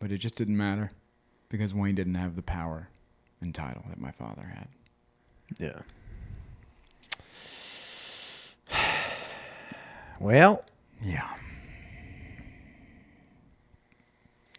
[0.00, 0.90] But it just didn't matter
[1.48, 2.88] because Wayne didn't have the power
[3.40, 4.68] and title that my father had.
[5.58, 5.80] Yeah.
[10.20, 10.64] Well,
[11.02, 11.28] Yeah.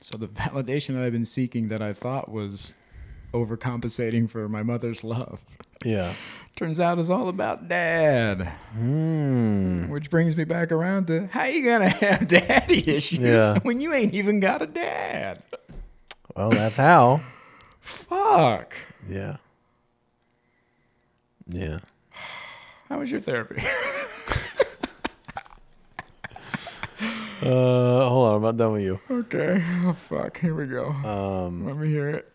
[0.01, 2.73] So the validation that I've been seeking that I thought was
[3.33, 5.39] overcompensating for my mother's love
[5.85, 6.13] yeah.
[6.55, 8.41] turns out it's all about dad.
[8.73, 9.89] Hmm.
[9.89, 13.59] Which brings me back around to how you gonna have daddy issues Yeah.
[13.63, 15.41] when you ain't even got a dad?
[16.35, 17.21] Well, that's how.
[17.79, 18.19] Fuck.
[18.19, 18.75] Fuck.
[19.07, 19.37] Yeah.
[21.47, 21.79] Yeah.
[22.89, 23.61] How was your therapy?
[27.41, 28.99] Uh, hold on, I'm not done with you.
[29.09, 29.63] okay.
[29.85, 30.37] Oh fuck.
[30.39, 30.89] Here we go.
[30.89, 32.29] Um, Let me hear it.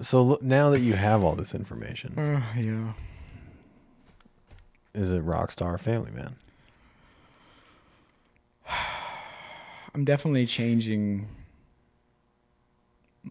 [0.00, 2.92] So look, now that you have all this information, Uh, yeah.
[4.94, 6.36] is it Rockstar or Family Man?
[9.94, 11.28] I'm definitely changing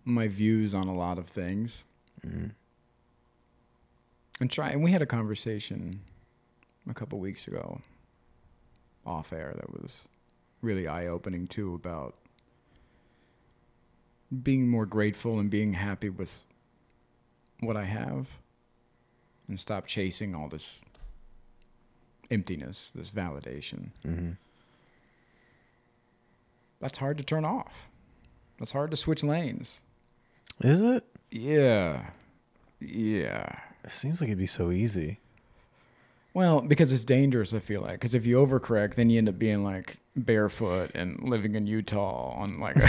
[0.05, 1.83] my views on a lot of things.
[2.25, 2.51] Mm.
[4.39, 6.01] And try and we had a conversation
[6.89, 7.81] a couple weeks ago
[9.05, 10.03] off air that was
[10.61, 12.15] really eye opening too about
[14.41, 16.41] being more grateful and being happy with
[17.65, 18.27] what I have
[19.47, 20.81] and stop chasing all this
[22.31, 23.89] emptiness, this validation.
[24.05, 24.31] Mm-hmm.
[26.79, 27.89] That's hard to turn off.
[28.59, 29.81] That's hard to switch lanes.
[30.61, 31.03] Is it?
[31.31, 32.09] Yeah.
[32.79, 33.59] Yeah.
[33.83, 35.19] It seems like it'd be so easy.
[36.33, 37.99] Well, because it's dangerous, I feel like.
[37.99, 42.31] Because if you overcorrect, then you end up being like barefoot and living in Utah
[42.31, 42.87] on like a,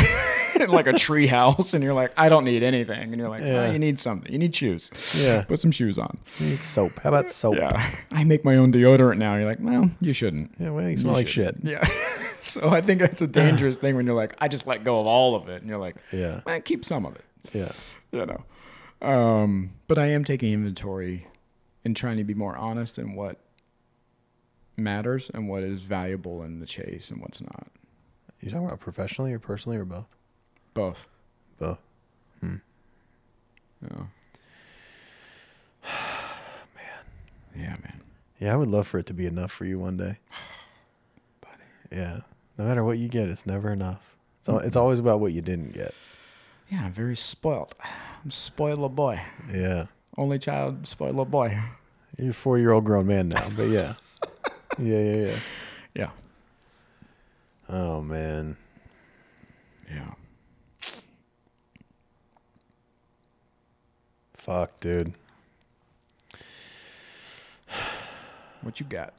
[0.56, 3.42] in like a tree house, and you're like, I don't need anything, and you're like,
[3.42, 3.66] Yeah.
[3.68, 4.30] "Oh, you need something.
[4.32, 4.90] You need shoes.
[5.16, 5.42] Yeah.
[5.44, 6.18] Put some shoes on.
[6.38, 7.00] You need soap.
[7.02, 7.56] How about soap?
[7.56, 7.94] Yeah.
[8.10, 9.36] I make my own deodorant now.
[9.36, 10.54] You're like, well, you shouldn't.
[10.58, 11.54] Yeah, well, you You smell like shit.
[11.56, 11.64] shouldn't.
[11.64, 11.88] Yeah.
[12.40, 15.06] so I think that's a dangerous thing when you're like, I just let go of
[15.06, 16.40] all of it, and you're like, Yeah.
[16.46, 17.24] well, keep some of it.
[17.52, 17.72] Yeah.
[18.12, 18.44] you know.
[19.06, 21.26] Um, but I am taking inventory
[21.84, 23.38] and trying to be more honest in what
[24.76, 27.68] matters and what is valuable in the chase and what's not.
[28.40, 30.06] You talking about professionally or personally or both?
[30.74, 31.06] Both.
[31.58, 31.78] Both.
[32.40, 32.56] Hmm.
[33.82, 33.88] Yeah.
[36.74, 37.04] man.
[37.56, 38.00] Yeah, man.
[38.40, 40.18] Yeah, I would love for it to be enough for you one day.
[41.40, 41.62] Buddy.
[41.92, 42.20] Yeah.
[42.58, 44.16] No matter what you get, it's never enough.
[44.40, 45.94] It's, al- it's always about what you didn't get.
[46.70, 47.74] Yeah, I'm very spoiled.
[48.24, 49.20] I'm spoiled little boy.
[49.52, 49.86] Yeah.
[50.16, 51.58] Only child, spoiled little boy.
[52.18, 53.94] You're a four year old grown man now, but yeah.
[54.78, 55.36] yeah, yeah, yeah.
[55.94, 56.10] Yeah.
[57.68, 58.56] Oh, man.
[59.90, 60.14] Yeah.
[64.44, 65.14] Fuck, dude.
[68.60, 69.14] What you got?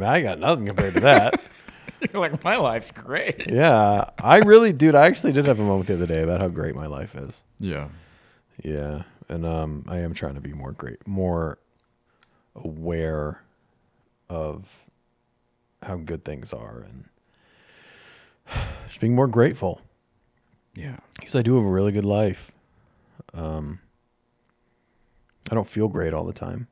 [0.00, 1.40] I got nothing compared to that.
[2.12, 3.50] You're like, my life's great.
[3.50, 4.04] yeah.
[4.18, 6.74] I really, dude, I actually did have a moment the other day about how great
[6.74, 7.44] my life is.
[7.58, 7.88] Yeah.
[8.62, 11.58] Yeah, and um, I am trying to be more great, more
[12.54, 13.42] aware
[14.28, 14.84] of
[15.82, 17.04] how good things are, and
[18.88, 19.80] just being more grateful
[20.74, 20.96] Yeah.
[21.18, 22.50] because I do have a really good life.
[23.34, 23.80] Um,
[25.50, 26.66] I don't feel great all the time.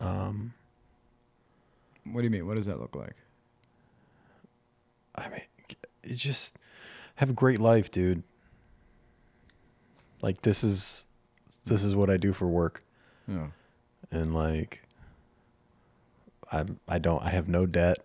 [0.00, 0.54] Um,
[2.04, 2.46] What do you mean?
[2.46, 3.14] What does that look like?
[5.14, 5.40] I mean,
[6.02, 6.56] it just
[7.16, 8.22] have a great life, dude.
[10.22, 11.06] Like this is
[11.64, 12.82] this is what I do for work.
[13.28, 13.48] Yeah.
[14.10, 14.82] and like
[16.52, 17.98] I I don't I have no debt.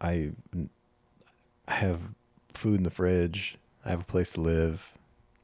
[0.00, 0.32] I
[1.68, 2.00] I have
[2.54, 3.56] food in the fridge.
[3.84, 4.92] I have a place to live.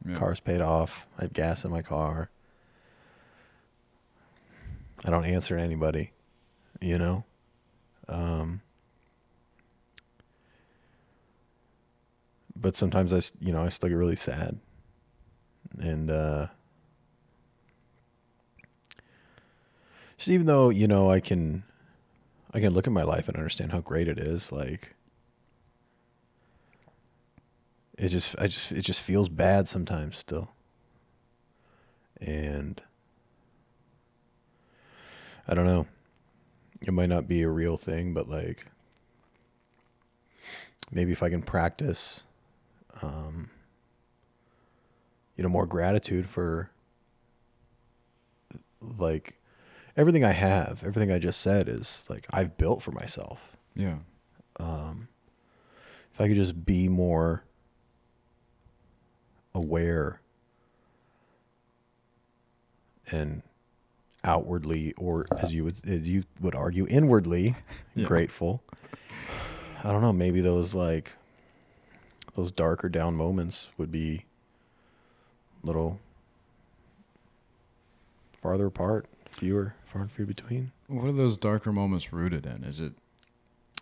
[0.07, 0.17] yeah.
[0.17, 1.07] Car's paid off.
[1.19, 2.31] I have gas in my car.
[5.07, 6.11] I don't answer anybody,
[6.81, 7.25] you know.
[8.09, 8.61] Um,
[12.57, 14.59] but sometimes I, you know, I still get really sad,
[15.79, 16.49] and uh,
[20.17, 21.63] just even though you know I can,
[22.53, 24.51] I can look at my life and understand how great it is.
[24.51, 24.97] Like,
[27.97, 30.51] it just, I just, it just feels bad sometimes still,
[32.21, 32.83] and
[35.49, 35.87] I don't know.
[36.83, 38.67] It might not be a real thing, but like,
[40.91, 42.25] maybe if I can practice,
[43.03, 43.51] um,
[45.37, 46.71] you know, more gratitude for
[48.81, 49.39] like
[49.97, 53.57] everything I have, everything I just said is like I've built for myself.
[53.75, 53.99] Yeah.
[54.59, 55.09] Um,
[56.13, 57.45] if I could just be more
[59.55, 60.21] aware
[63.11, 63.43] and
[64.27, 67.55] outwardly, or as you would as you would argue, inwardly
[67.95, 68.07] Yeah.
[68.07, 68.63] grateful.
[69.85, 70.13] I don't know.
[70.13, 71.15] Maybe those like
[72.35, 74.25] those darker down moments would be
[75.63, 76.01] a little
[78.35, 80.73] farther apart, fewer, far and few between.
[80.89, 82.65] What are those darker moments rooted in?
[82.65, 82.93] Is it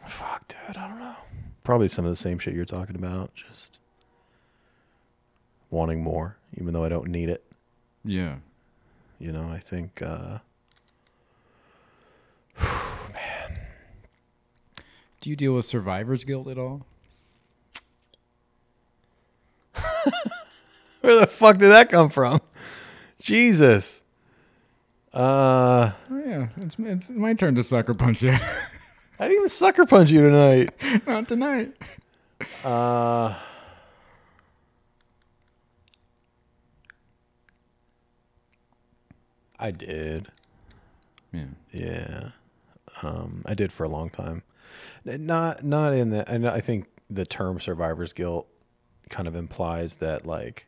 [0.07, 1.17] Fuck, dude, I don't know.
[1.65, 3.35] Probably some of the same shit you're talking about.
[3.35, 3.81] Just
[5.71, 7.43] wanting more, even though I don't need it.
[8.05, 8.37] yeah.
[9.25, 10.03] You know, I think.
[10.03, 10.41] uh
[15.23, 16.85] Do you deal with survivor's guilt at all?
[21.01, 22.43] Where the fuck did that come from?
[23.19, 24.03] Jesus.
[25.11, 28.33] Uh, Oh, yeah, it's, it's my turn to sucker punch you.
[28.33, 28.39] I
[29.21, 30.69] didn't even sucker punch you tonight.
[31.07, 31.73] Not tonight.
[32.63, 33.35] Uh,
[39.65, 40.29] I did.
[41.33, 41.45] Yeah.
[41.73, 42.29] Yeah,
[43.03, 44.43] um, I did for a long time.
[45.05, 46.31] Not not in the.
[46.31, 48.47] And I think the term survivor's guilt
[49.11, 50.67] kind of implies that like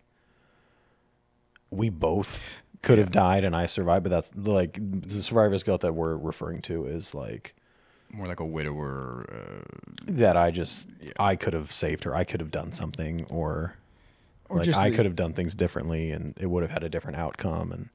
[1.70, 2.42] we both
[2.82, 6.62] could have died and I survived, but that's like the survivor's guilt that we're referring
[6.62, 7.54] to is like
[8.10, 9.26] More like a widower.
[9.30, 9.64] Uh,
[10.06, 10.88] that I just
[11.18, 12.14] I could have saved her.
[12.14, 13.76] I could have done something, or,
[14.48, 16.82] Or like just I the- could have done things differently, and it would have had
[16.84, 17.72] a different outcome.
[17.72, 17.88] And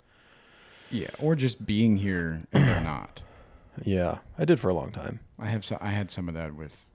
[0.92, 3.22] yeah, or just being here and they're not.
[3.84, 5.20] yeah, I did for a long time.
[5.40, 6.86] I have so, I had some of that with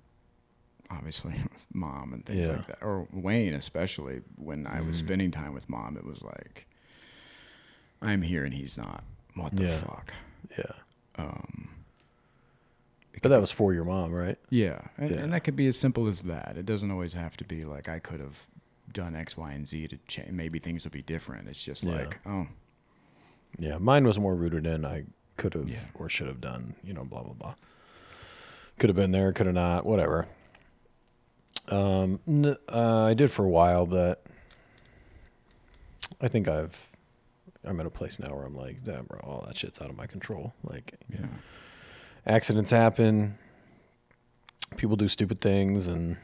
[0.91, 2.53] obviously with mom and things Yeah.
[2.53, 4.23] like that, or Wayne especially.
[4.37, 5.07] When I was Mm.
[5.07, 6.67] spending time with mom, it was like
[8.03, 9.03] I'm here and he's not.
[9.35, 9.79] What the Yeah.
[9.79, 10.13] fuck?
[10.59, 10.73] Yeah,
[11.25, 11.69] Um,
[13.23, 14.37] but that was for your mom, right?
[14.51, 14.81] yeah.
[14.99, 15.17] And, Yeah.
[15.19, 16.57] and that could be as simple as that.
[16.57, 18.47] It doesn't always have to be like I could have
[18.93, 20.31] done X, Y, and Z to change.
[20.31, 21.49] Maybe things would be different.
[21.49, 22.47] It's just like oh
[23.59, 25.05] Yeah, mine was more rooted in I
[25.37, 25.85] could have Yeah.
[25.95, 26.75] or should have done.
[26.85, 27.55] You know, blah blah blah.
[28.79, 30.29] Could have been there, could have not, whatever.
[31.69, 34.25] Um, n- uh, I did for a while, but
[36.21, 36.89] I think I've.
[37.65, 39.97] I'm at a place now where I'm like, damn, bro, all that shit's out of
[39.97, 40.53] my control.
[40.63, 41.27] Like, yeah.
[42.25, 43.39] accidents happen
[44.77, 46.17] people do stupid things and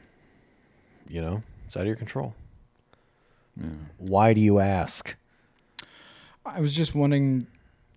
[1.09, 2.35] you know it's out of your control
[3.57, 3.69] Yeah.
[3.99, 5.15] why do you ask
[6.45, 7.47] I was just wondering.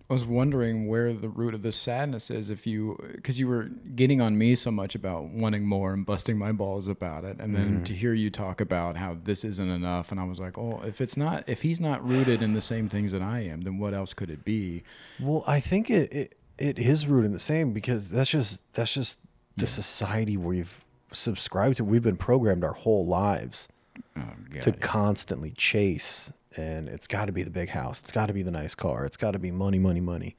[0.08, 2.48] I was wondering where the root of this sadness is.
[2.48, 6.38] If you, because you were getting on me so much about wanting more and busting
[6.38, 8.00] my balls about it, and then to mm-hmm.
[8.00, 11.16] hear you talk about how this isn't enough, and I was like, oh, if it's
[11.16, 14.14] not, if he's not rooted in the same things that I am, then what else
[14.14, 14.84] could it be?
[15.20, 18.94] well i think it it, it is rooted in the same because that's just that's
[18.94, 19.18] just
[19.56, 23.68] the society we've subscribed to we've been programmed our whole lives
[24.16, 28.00] Oh, to constantly chase and it's got to be the big house.
[28.00, 29.04] It's got to be the nice car.
[29.04, 30.36] It's got to be money money money.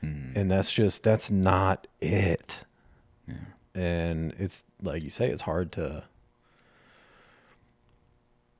[0.00, 0.30] Hmm.
[0.36, 2.64] And that's just that's not it.
[3.26, 3.34] Yeah.
[3.74, 6.04] and it's like you say it's hard to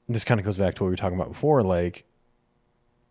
[0.08, 2.04] this kind of goes back to what we were talking about before like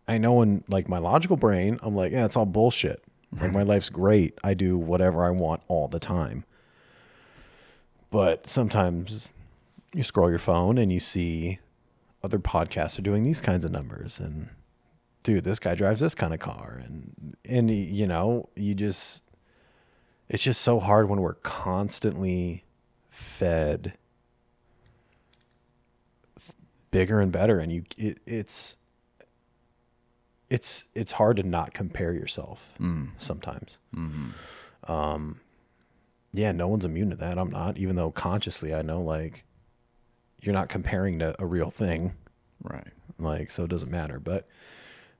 [0.06, 3.02] i know in like my logical brain i'm like yeah it's all bullshit.
[3.40, 4.38] Like my life's great.
[4.44, 6.44] I do whatever i want all the time.
[8.10, 9.32] But sometimes
[9.92, 11.58] you scroll your phone and you see
[12.22, 14.48] other podcasts are doing these kinds of numbers and
[15.22, 19.22] dude this guy drives this kind of car and and you know you just
[20.28, 22.64] it's just so hard when we're constantly
[23.08, 23.94] fed
[26.90, 28.76] bigger and better and you it, it's
[30.50, 32.72] it's it's hard to not compare yourself
[33.18, 33.78] sometimes.
[34.86, 35.40] Um
[36.32, 37.38] yeah no one's immune to that.
[37.38, 39.44] I'm not even though consciously i know like
[40.40, 42.14] you're not comparing to a real thing.
[42.62, 42.88] Right.
[43.18, 44.18] like so it doesn't matter.
[44.18, 44.46] But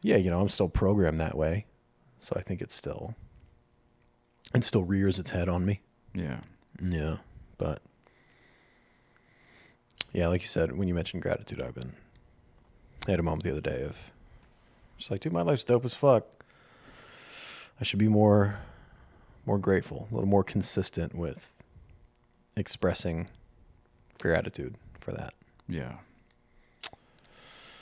[0.01, 1.67] yeah you know i'm still programmed that way.
[2.19, 3.15] So i think it's still
[4.55, 5.81] it still rears its head on me.
[6.15, 6.41] Yeah.
[6.83, 7.17] yeah.
[7.59, 7.81] But
[10.13, 11.93] yeah like you said when you mentioned gratitude i've been
[13.07, 14.11] i had a moment the other day of
[14.97, 16.25] just like dude my life's dope as fuck.
[17.81, 18.59] I should be more
[19.47, 21.53] more grateful a little more consistent with
[22.57, 23.29] expressing
[24.21, 24.75] gratitude
[25.09, 25.35] for that
[25.69, 25.95] Yeah.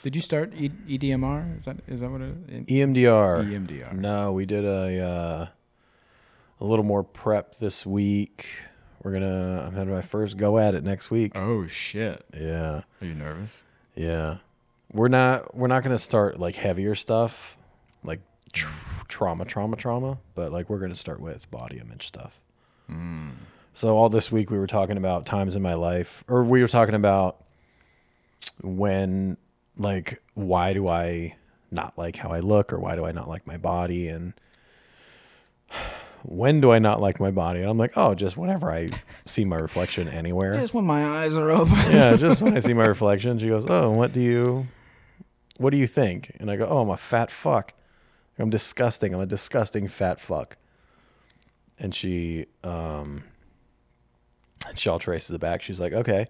[0.03, 1.57] Did you start e- EDMR?
[1.57, 2.65] Is that is that what it is?
[2.67, 3.93] emdr EMDR.
[3.93, 5.47] No, we did a uh,
[6.61, 8.47] a little more prep this week.
[9.03, 9.65] We're gonna.
[9.67, 11.33] I'm having my first go at it next week.
[11.35, 12.23] Oh shit.
[12.33, 13.63] Yeah, Are you nervous?
[13.95, 14.37] yeah.
[14.93, 15.55] We're not.
[15.55, 17.57] We're not gonna start like heavier stuff,
[18.03, 18.21] like
[18.53, 18.69] tr-
[19.09, 20.19] trauma, trauma, trauma.
[20.35, 22.39] But like we're gonna start with body image stuff.
[23.77, 26.67] So all this week we were talking about times in my life, or we were
[26.67, 27.43] talking about
[28.63, 29.37] when,
[29.77, 31.35] like, why do I
[31.69, 34.33] not like how I look, or why do I not like my body, and
[36.23, 37.59] when do I not like my body?
[37.59, 38.89] And I'm like, oh, just whenever I
[39.27, 40.55] see my reflection anywhere.
[40.55, 41.75] Just when my eyes are open.
[41.91, 44.65] yeah, just when I see my reflection, she goes, oh, what do you,
[45.57, 46.35] what do you think?
[46.39, 47.75] And I go, oh, I'm a fat fuck.
[48.39, 49.13] I'm disgusting.
[49.13, 50.57] I'm a disgusting fat fuck.
[51.77, 53.25] And she, um,
[54.75, 55.61] she all traces it back.
[55.61, 56.27] She's like, okay.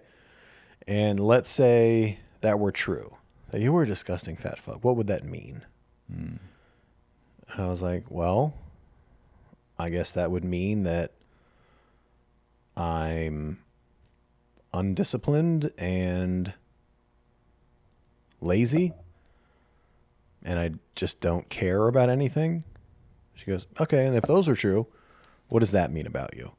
[0.86, 3.16] And let's say that were true,
[3.50, 4.84] that you were a disgusting fat fuck.
[4.84, 5.64] What would that mean?
[6.08, 6.40] And
[7.56, 8.54] I was like, well,
[9.78, 11.12] I guess that would mean that
[12.76, 13.58] I'm
[14.72, 16.54] undisciplined and
[18.40, 18.92] lazy
[20.42, 22.64] and I just don't care about anything.
[23.34, 24.86] She goes, okay, and if those are true,
[25.48, 26.52] what does that mean about you?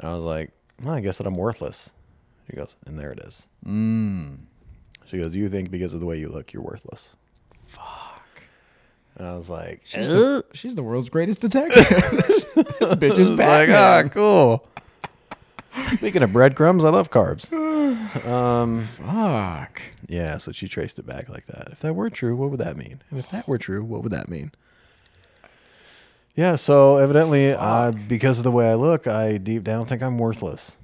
[0.00, 0.50] And I was like,
[0.82, 1.90] well, I guess that I'm worthless.
[2.48, 3.48] She goes, and there it is.
[3.66, 4.38] Mm.
[5.04, 7.16] She goes, you think because of the way you look, you're worthless.
[7.66, 8.22] Fuck.
[9.16, 11.86] And I was like, She's the, she's the world's greatest detective.
[12.54, 14.66] this bitch is was like, ah, cool.
[15.92, 17.50] Speaking of breadcrumbs, I love carbs.
[18.24, 19.82] Um, Fuck.
[20.08, 21.68] yeah, so she traced it back like that.
[21.72, 23.02] If that were true, what would that mean?
[23.10, 24.52] And if that were true, what would that mean?
[26.34, 30.18] Yeah, so evidently, uh, because of the way I look, I deep down think I'm
[30.18, 30.76] worthless.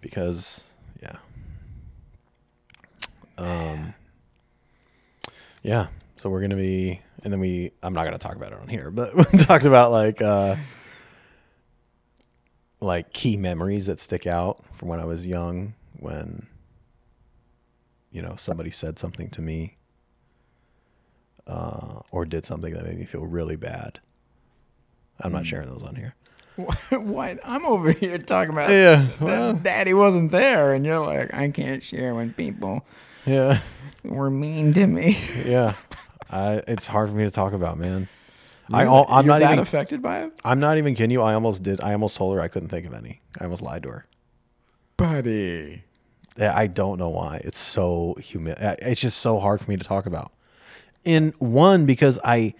[0.00, 0.64] Because,
[1.00, 1.16] yeah.
[3.38, 3.94] Um,
[5.62, 5.86] yeah,
[6.16, 8.58] so we're going to be, and then we, I'm not going to talk about it
[8.58, 10.56] on here, but we talked about like, uh,
[12.82, 16.46] like key memories that stick out from when I was young when
[18.10, 19.76] you know somebody said something to me
[21.46, 24.00] uh, or did something that made me feel really bad.
[25.20, 26.14] I'm not sharing those on here.
[26.90, 27.38] what?
[27.44, 29.54] I'm over here talking about Yeah, well.
[29.54, 32.84] daddy wasn't there, and you're like, I can't share when people
[33.24, 33.60] Yeah,
[34.04, 35.18] were mean to me.
[35.44, 35.74] yeah.
[36.30, 38.08] I, it's hard for me to talk about, man.
[38.72, 39.58] I, You're- al- I'm you're not that even.
[39.60, 41.20] affected by it, I'm not even kidding you.
[41.22, 41.80] I almost did.
[41.80, 43.20] I almost told her I couldn't think of any.
[43.40, 44.06] I almost lied to her.
[44.96, 45.84] buddy.
[46.40, 47.42] I don't know why.
[47.44, 48.56] It's so humid.
[48.60, 50.32] It's just so hard for me to talk about.
[51.04, 52.54] In one, because I,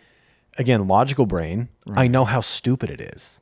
[0.59, 3.41] again, logical brain, I know how stupid it is.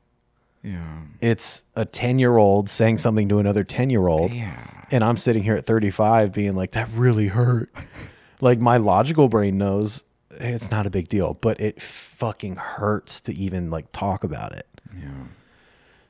[0.63, 1.01] Yeah.
[1.19, 4.33] It's a 10 year old saying something to another 10 year old.
[4.33, 4.55] Yeah.
[4.91, 7.73] And I'm sitting here at 35 being like, that really hurt.
[8.41, 10.03] like, my logical brain knows
[10.39, 14.53] hey, it's not a big deal, but it fucking hurts to even like talk about
[14.53, 14.67] it.
[14.97, 15.25] Yeah.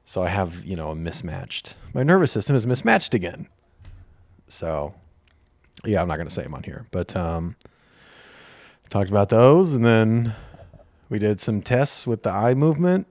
[0.04, 1.76] So I have, you know, a mismatched.
[1.94, 3.48] My nervous system is mismatched again.
[4.48, 4.94] So,
[5.86, 7.56] yeah, I'm not going to say them on here, but um,
[8.92, 10.36] talked about those, and then
[11.10, 13.08] we did some tests with the eye movement,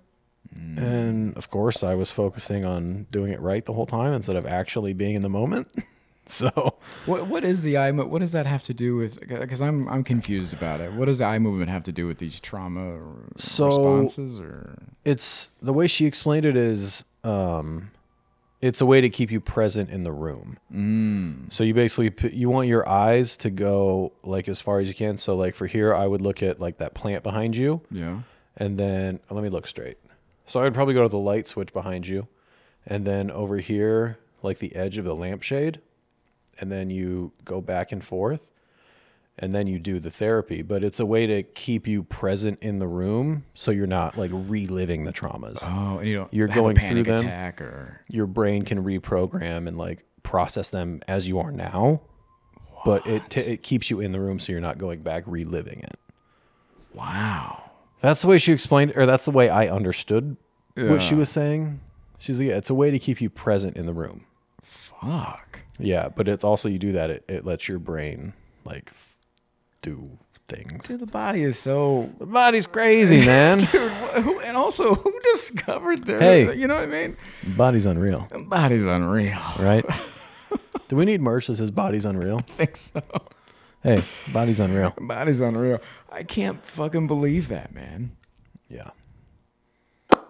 [0.76, 4.47] and of course, I was focusing on doing it right the whole time instead of
[4.47, 5.68] actually being in the moment.
[6.26, 6.76] so,
[7.07, 7.91] What What is the eye?
[7.93, 9.20] What does that have to do with?
[9.28, 10.93] Because I'm I'm confused about it.
[10.93, 12.99] What does the eye movement have to do with these trauma
[13.37, 14.39] So- responses?
[14.39, 17.91] Or it's the way she explained it is um,
[18.61, 20.59] it's a way to keep you present in the room.
[20.73, 24.95] mm, So you basically you want your eyes to go like as far as you
[24.95, 25.17] can.
[25.19, 28.21] So like for here, I would look at like that plant behind you, yeah.
[28.57, 29.97] and then let me look straight.
[30.47, 32.27] So I'd probably go to the light switch behind you,
[32.87, 35.81] and then over here, like the edge of the lampshade,
[36.61, 38.51] and then you go back and forth,
[39.41, 40.62] and then you do the therapy.
[40.62, 44.30] But it's a way to keep you present in the room, so you're not like
[44.32, 45.59] reliving the traumas.
[45.62, 46.32] Oh, and you don't.
[46.32, 47.20] You're going through them?
[47.20, 52.03] attack or your brain can reprogram and like process them as you are now,
[52.84, 55.80] but it t- it keeps you in the room so you're not going back reliving
[55.80, 55.99] it.
[56.95, 57.64] wow.
[58.01, 60.38] That's the way she explained, or that's the way I understood
[60.74, 61.80] what she was saying.
[62.16, 64.24] She's like, yeah, it's a way to keep you present in the room.
[64.62, 65.61] Fuck.
[65.78, 68.32] Yeah, but it's also you do that, it, it lets your brain
[68.64, 68.91] like
[69.83, 70.18] do
[70.49, 70.89] things.
[70.89, 72.11] Dude, the body is so.
[72.18, 73.59] The body's crazy, man.
[73.59, 76.20] Dude, who, and also, who discovered this?
[76.20, 76.55] Hey.
[76.57, 77.16] You know what I mean?
[77.57, 79.39] Body's unreal, body's unreal.
[79.59, 79.85] right?
[80.89, 82.39] do we need merch that says body's unreal?
[82.39, 83.03] I think so.
[83.83, 84.03] Hey,
[84.33, 84.93] body's unreal.
[85.01, 85.81] Body's unreal.
[86.11, 88.14] I can't fucking believe that, man.
[88.68, 88.91] Yeah.
[90.12, 90.20] I'm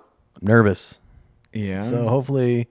[0.40, 1.00] nervous.
[1.52, 1.82] Yeah.
[1.82, 2.68] So hopefully,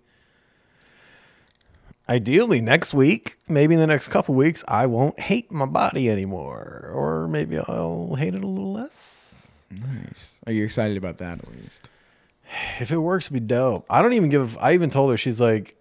[2.10, 6.92] ideally next week, maybe in the next couple weeks, I won't hate my body anymore,
[6.94, 9.66] or maybe I'll hate it a little less.
[9.70, 10.32] nice.
[10.48, 11.90] Are you excited about that at least?
[12.80, 13.86] If it works, it'd be dope.
[13.92, 14.58] I don't even give.
[14.58, 15.78] I even told her she's like,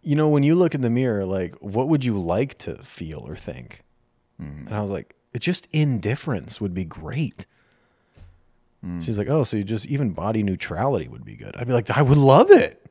[0.00, 3.24] you know, when you look in the mirror, like, what would you like to feel
[3.26, 3.82] or think?
[4.40, 4.66] Mm.
[4.66, 7.44] And I was like, just indifference would be great.
[8.84, 9.04] Mm.
[9.04, 11.56] She's like, oh, so you just even body neutrality would be good.
[11.56, 12.85] I'd be like, I would love it.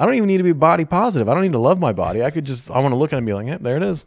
[0.00, 1.28] I don't even need to be body positive.
[1.28, 2.24] I don't need to love my body.
[2.24, 3.82] I could just, I want to look at it and be like, yep, there it
[3.82, 4.06] is.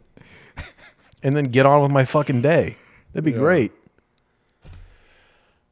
[1.22, 2.76] and then get on with my fucking day.
[3.12, 3.38] That'd be Yeah.
[3.38, 3.72] great.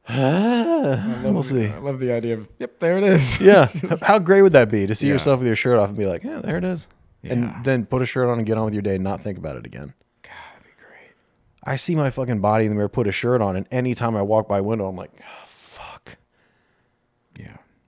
[0.09, 1.67] We'll love see.
[1.67, 3.39] I love the idea of, yep, there it is.
[3.39, 3.69] Yeah.
[4.01, 5.13] How great would that be to see Yeah.
[5.13, 6.87] yourself with your shirt off and be like, yeah, there it is.
[7.21, 7.33] Yeah.
[7.33, 9.37] And then put a shirt on and get on with your day and not think
[9.37, 9.93] about it again.
[10.23, 11.15] God, that'd be great.
[11.63, 14.21] I see my fucking body in the mirror, put a shirt on, and anytime I
[14.21, 15.11] walk by a window, I'm like.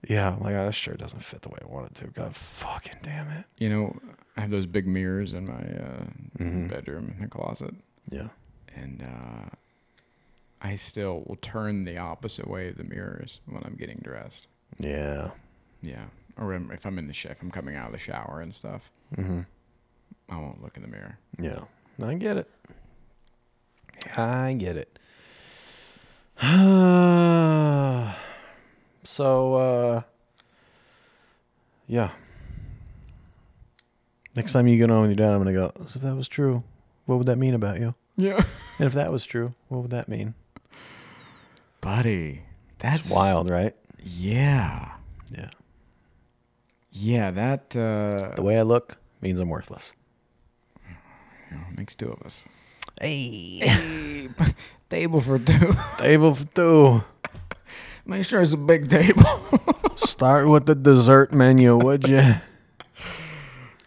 [0.07, 0.33] Yeah.
[0.33, 2.07] I'm like, oh, this shirt doesn't fit the way I want it to.
[2.07, 3.45] God fucking damn it.
[3.57, 3.95] You know,
[4.37, 6.05] I have those big mirrors in my uh,
[6.37, 6.69] Mhm.
[6.69, 7.73] bedroom in the closet,
[8.09, 8.29] Yeah.
[8.75, 9.49] and uh,
[10.61, 14.47] I still will turn the opposite way of the mirrors when I'm getting dressed.
[14.79, 15.31] Yeah.
[15.81, 16.05] Yeah.
[16.37, 18.91] Or if I'm in the sh- if I'm coming out of the shower and stuff,
[19.15, 19.41] hmm
[20.27, 21.17] I won't look in the mirror.
[21.39, 21.61] Yeah.
[22.03, 22.49] I get it.
[24.17, 24.99] I get it.
[29.16, 30.01] so, uh,
[31.88, 32.09] yeah.
[34.36, 35.72] Next time you get on with your dad, I'm gonna go.
[35.86, 36.63] So if that was true,
[37.05, 37.95] what would that mean about you?
[38.18, 38.43] Yeah.
[38.78, 40.34] And if that was true, what would that mean?
[41.80, 42.41] Buddy.
[42.80, 43.72] That's It's wild, right?
[44.03, 44.91] Yeah.
[45.32, 45.49] Yeah.
[46.91, 49.93] Yeah, that uh The way I look means I'm worthless.
[51.78, 52.43] makes two of us.
[52.99, 53.59] Hey.
[53.63, 54.28] Hey,
[54.89, 55.72] Table for two.
[55.97, 57.03] table for two.
[58.05, 59.39] Make sure it's a big table.
[59.95, 62.35] Start with the dessert menu, would you?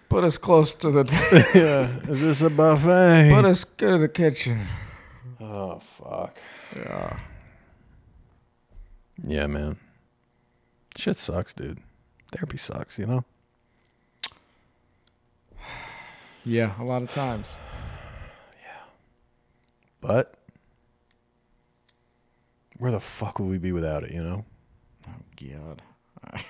[0.08, 1.50] Put us close to the table.
[1.54, 2.10] yeah.
[2.10, 3.30] Is this a buffet?
[3.32, 4.66] Put us to the kitchen.
[5.40, 6.38] oh fuck.
[6.74, 7.20] Yeah.
[9.22, 9.76] Yeah, man.
[10.96, 11.78] Shit sucks, dude.
[12.32, 13.24] Therapy sucks, you know?
[16.44, 17.56] Yeah, a lot of times.
[18.62, 18.84] Yeah.
[20.00, 20.37] But
[22.78, 24.44] where the fuck would we be without it, you know?
[25.06, 25.82] Oh God.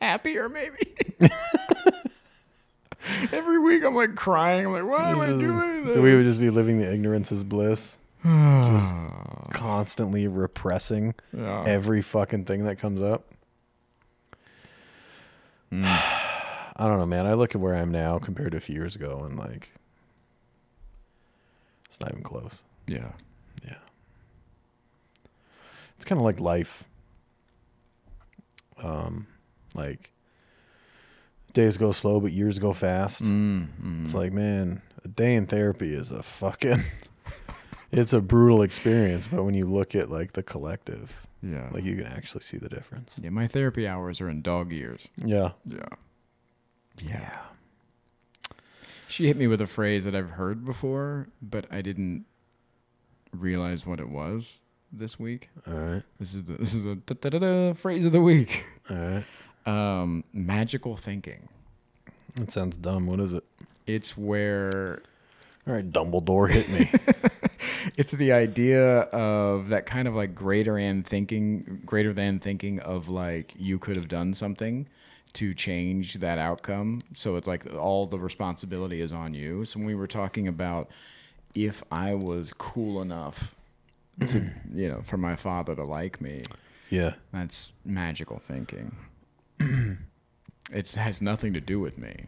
[0.00, 0.94] Happier maybe.
[3.32, 4.66] Every week I'm like crying.
[4.66, 5.96] I'm like, why am I doing this?
[5.96, 8.94] We would just be living the ignorance is bliss, just
[9.50, 11.62] constantly repressing yeah.
[11.66, 13.26] every fucking thing that comes up.
[15.72, 15.84] Mm.
[16.78, 17.26] I don't know, man.
[17.26, 19.70] I look at where I am now compared to a few years ago and like
[21.88, 22.62] it's not even close.
[22.86, 22.96] Yeah.
[22.98, 23.12] Yeah.
[25.96, 26.84] It's kind of like life.
[28.82, 29.26] Um,
[29.74, 30.12] like
[31.52, 33.22] days go slow, but years go fast.
[33.22, 34.02] Mm, mm.
[34.04, 36.84] It's like, man, a day in therapy is a fucking.
[37.92, 41.68] it's a brutal experience, but when you look at like the collective, yeah.
[41.72, 43.18] like you can actually see the difference.
[43.22, 45.08] yeah, my therapy hours are in dog years.
[45.16, 45.52] Yeah.
[45.64, 45.88] Yeah.
[47.02, 47.38] Yeah.
[49.08, 52.26] She hit me with a phrase that I've heard before, but I didn't
[53.32, 54.60] realize what it was
[54.98, 55.50] this week.
[55.66, 56.02] All right.
[56.20, 58.64] This is the, this is a da, da, da, da, phrase of the week.
[58.90, 59.24] All right.
[59.66, 61.48] Um, magical thinking.
[62.36, 63.06] That sounds dumb.
[63.06, 63.44] What is it?
[63.86, 65.02] It's where
[65.66, 66.90] All right, Dumbledore hit me.
[67.96, 73.08] it's the idea of that kind of like greater than thinking, greater than thinking of
[73.08, 74.88] like you could have done something
[75.34, 77.02] to change that outcome.
[77.16, 79.64] So it's like all the responsibility is on you.
[79.64, 80.88] So when we were talking about
[81.54, 83.55] if I was cool enough
[84.20, 84.78] to, mm-hmm.
[84.78, 86.42] you know, for my father to like me,
[86.90, 87.14] yeah.
[87.32, 88.96] that's magical thinking.
[90.72, 92.26] it has nothing to do with me.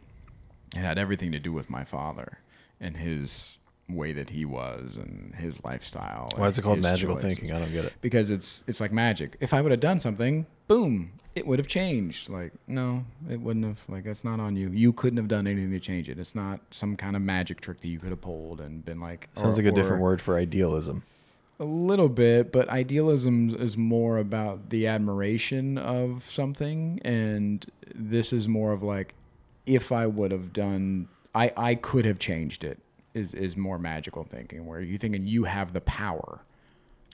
[0.75, 2.39] It had everything to do with my father
[2.81, 3.57] and his
[3.89, 6.31] way that he was and his lifestyle.
[6.37, 7.37] Why is it called magical choices.
[7.37, 7.53] thinking?
[7.53, 7.95] I don't get it.
[8.01, 9.37] Because it's it's like magic.
[9.41, 12.29] If I would have done something, boom, it would have changed.
[12.29, 13.81] Like no, it wouldn't have.
[13.89, 14.69] Like that's not on you.
[14.69, 16.19] You couldn't have done anything to change it.
[16.19, 19.29] It's not some kind of magic trick that you could have pulled and been like.
[19.37, 21.05] Sounds or- like a different word for idealism.
[21.61, 28.47] A little bit, but idealism is more about the admiration of something, and this is
[28.47, 29.15] more of like,
[29.67, 32.79] if I would have done, I I could have changed it.
[33.15, 36.41] Is is more magical thinking, where you're thinking you have the power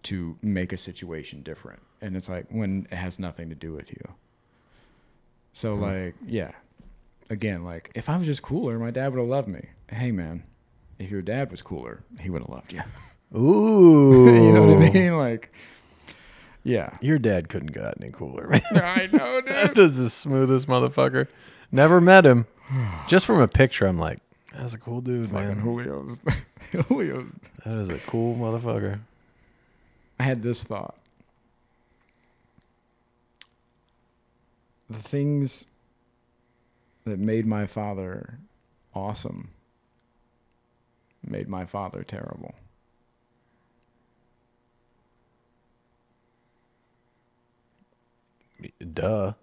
[0.05, 3.91] to make a situation different, and it's like when it has nothing to do with
[3.91, 4.15] you.
[5.55, 5.83] So hmm.
[5.83, 6.53] like, yeah,
[7.31, 9.69] again, like if I was just cooler, my dad would have loved me.
[9.89, 10.45] Hey man,
[10.99, 12.83] if your dad was cooler, he would have loved you.
[13.37, 14.27] Ooh.
[14.33, 15.17] you know what I mean?
[15.17, 15.53] Like,
[16.63, 16.97] yeah.
[17.01, 18.63] Your dad couldn't got any cooler, man.
[18.75, 19.87] I know, that dude.
[19.87, 21.29] is the smoothest motherfucker.
[21.71, 22.47] Never met him.
[23.09, 24.21] Just from a picture, I'm like,
[24.53, 25.63] that's a cool dude, Fucking man.
[25.63, 26.19] Julio's.
[26.71, 27.27] Julio's.
[27.65, 29.01] That is a cool motherfucker.
[30.19, 30.97] I had this thought.
[34.89, 35.67] The things
[37.05, 38.39] that made my father
[38.95, 39.51] awesome
[41.27, 42.55] made my father terrible.
[48.81, 49.35] Duh.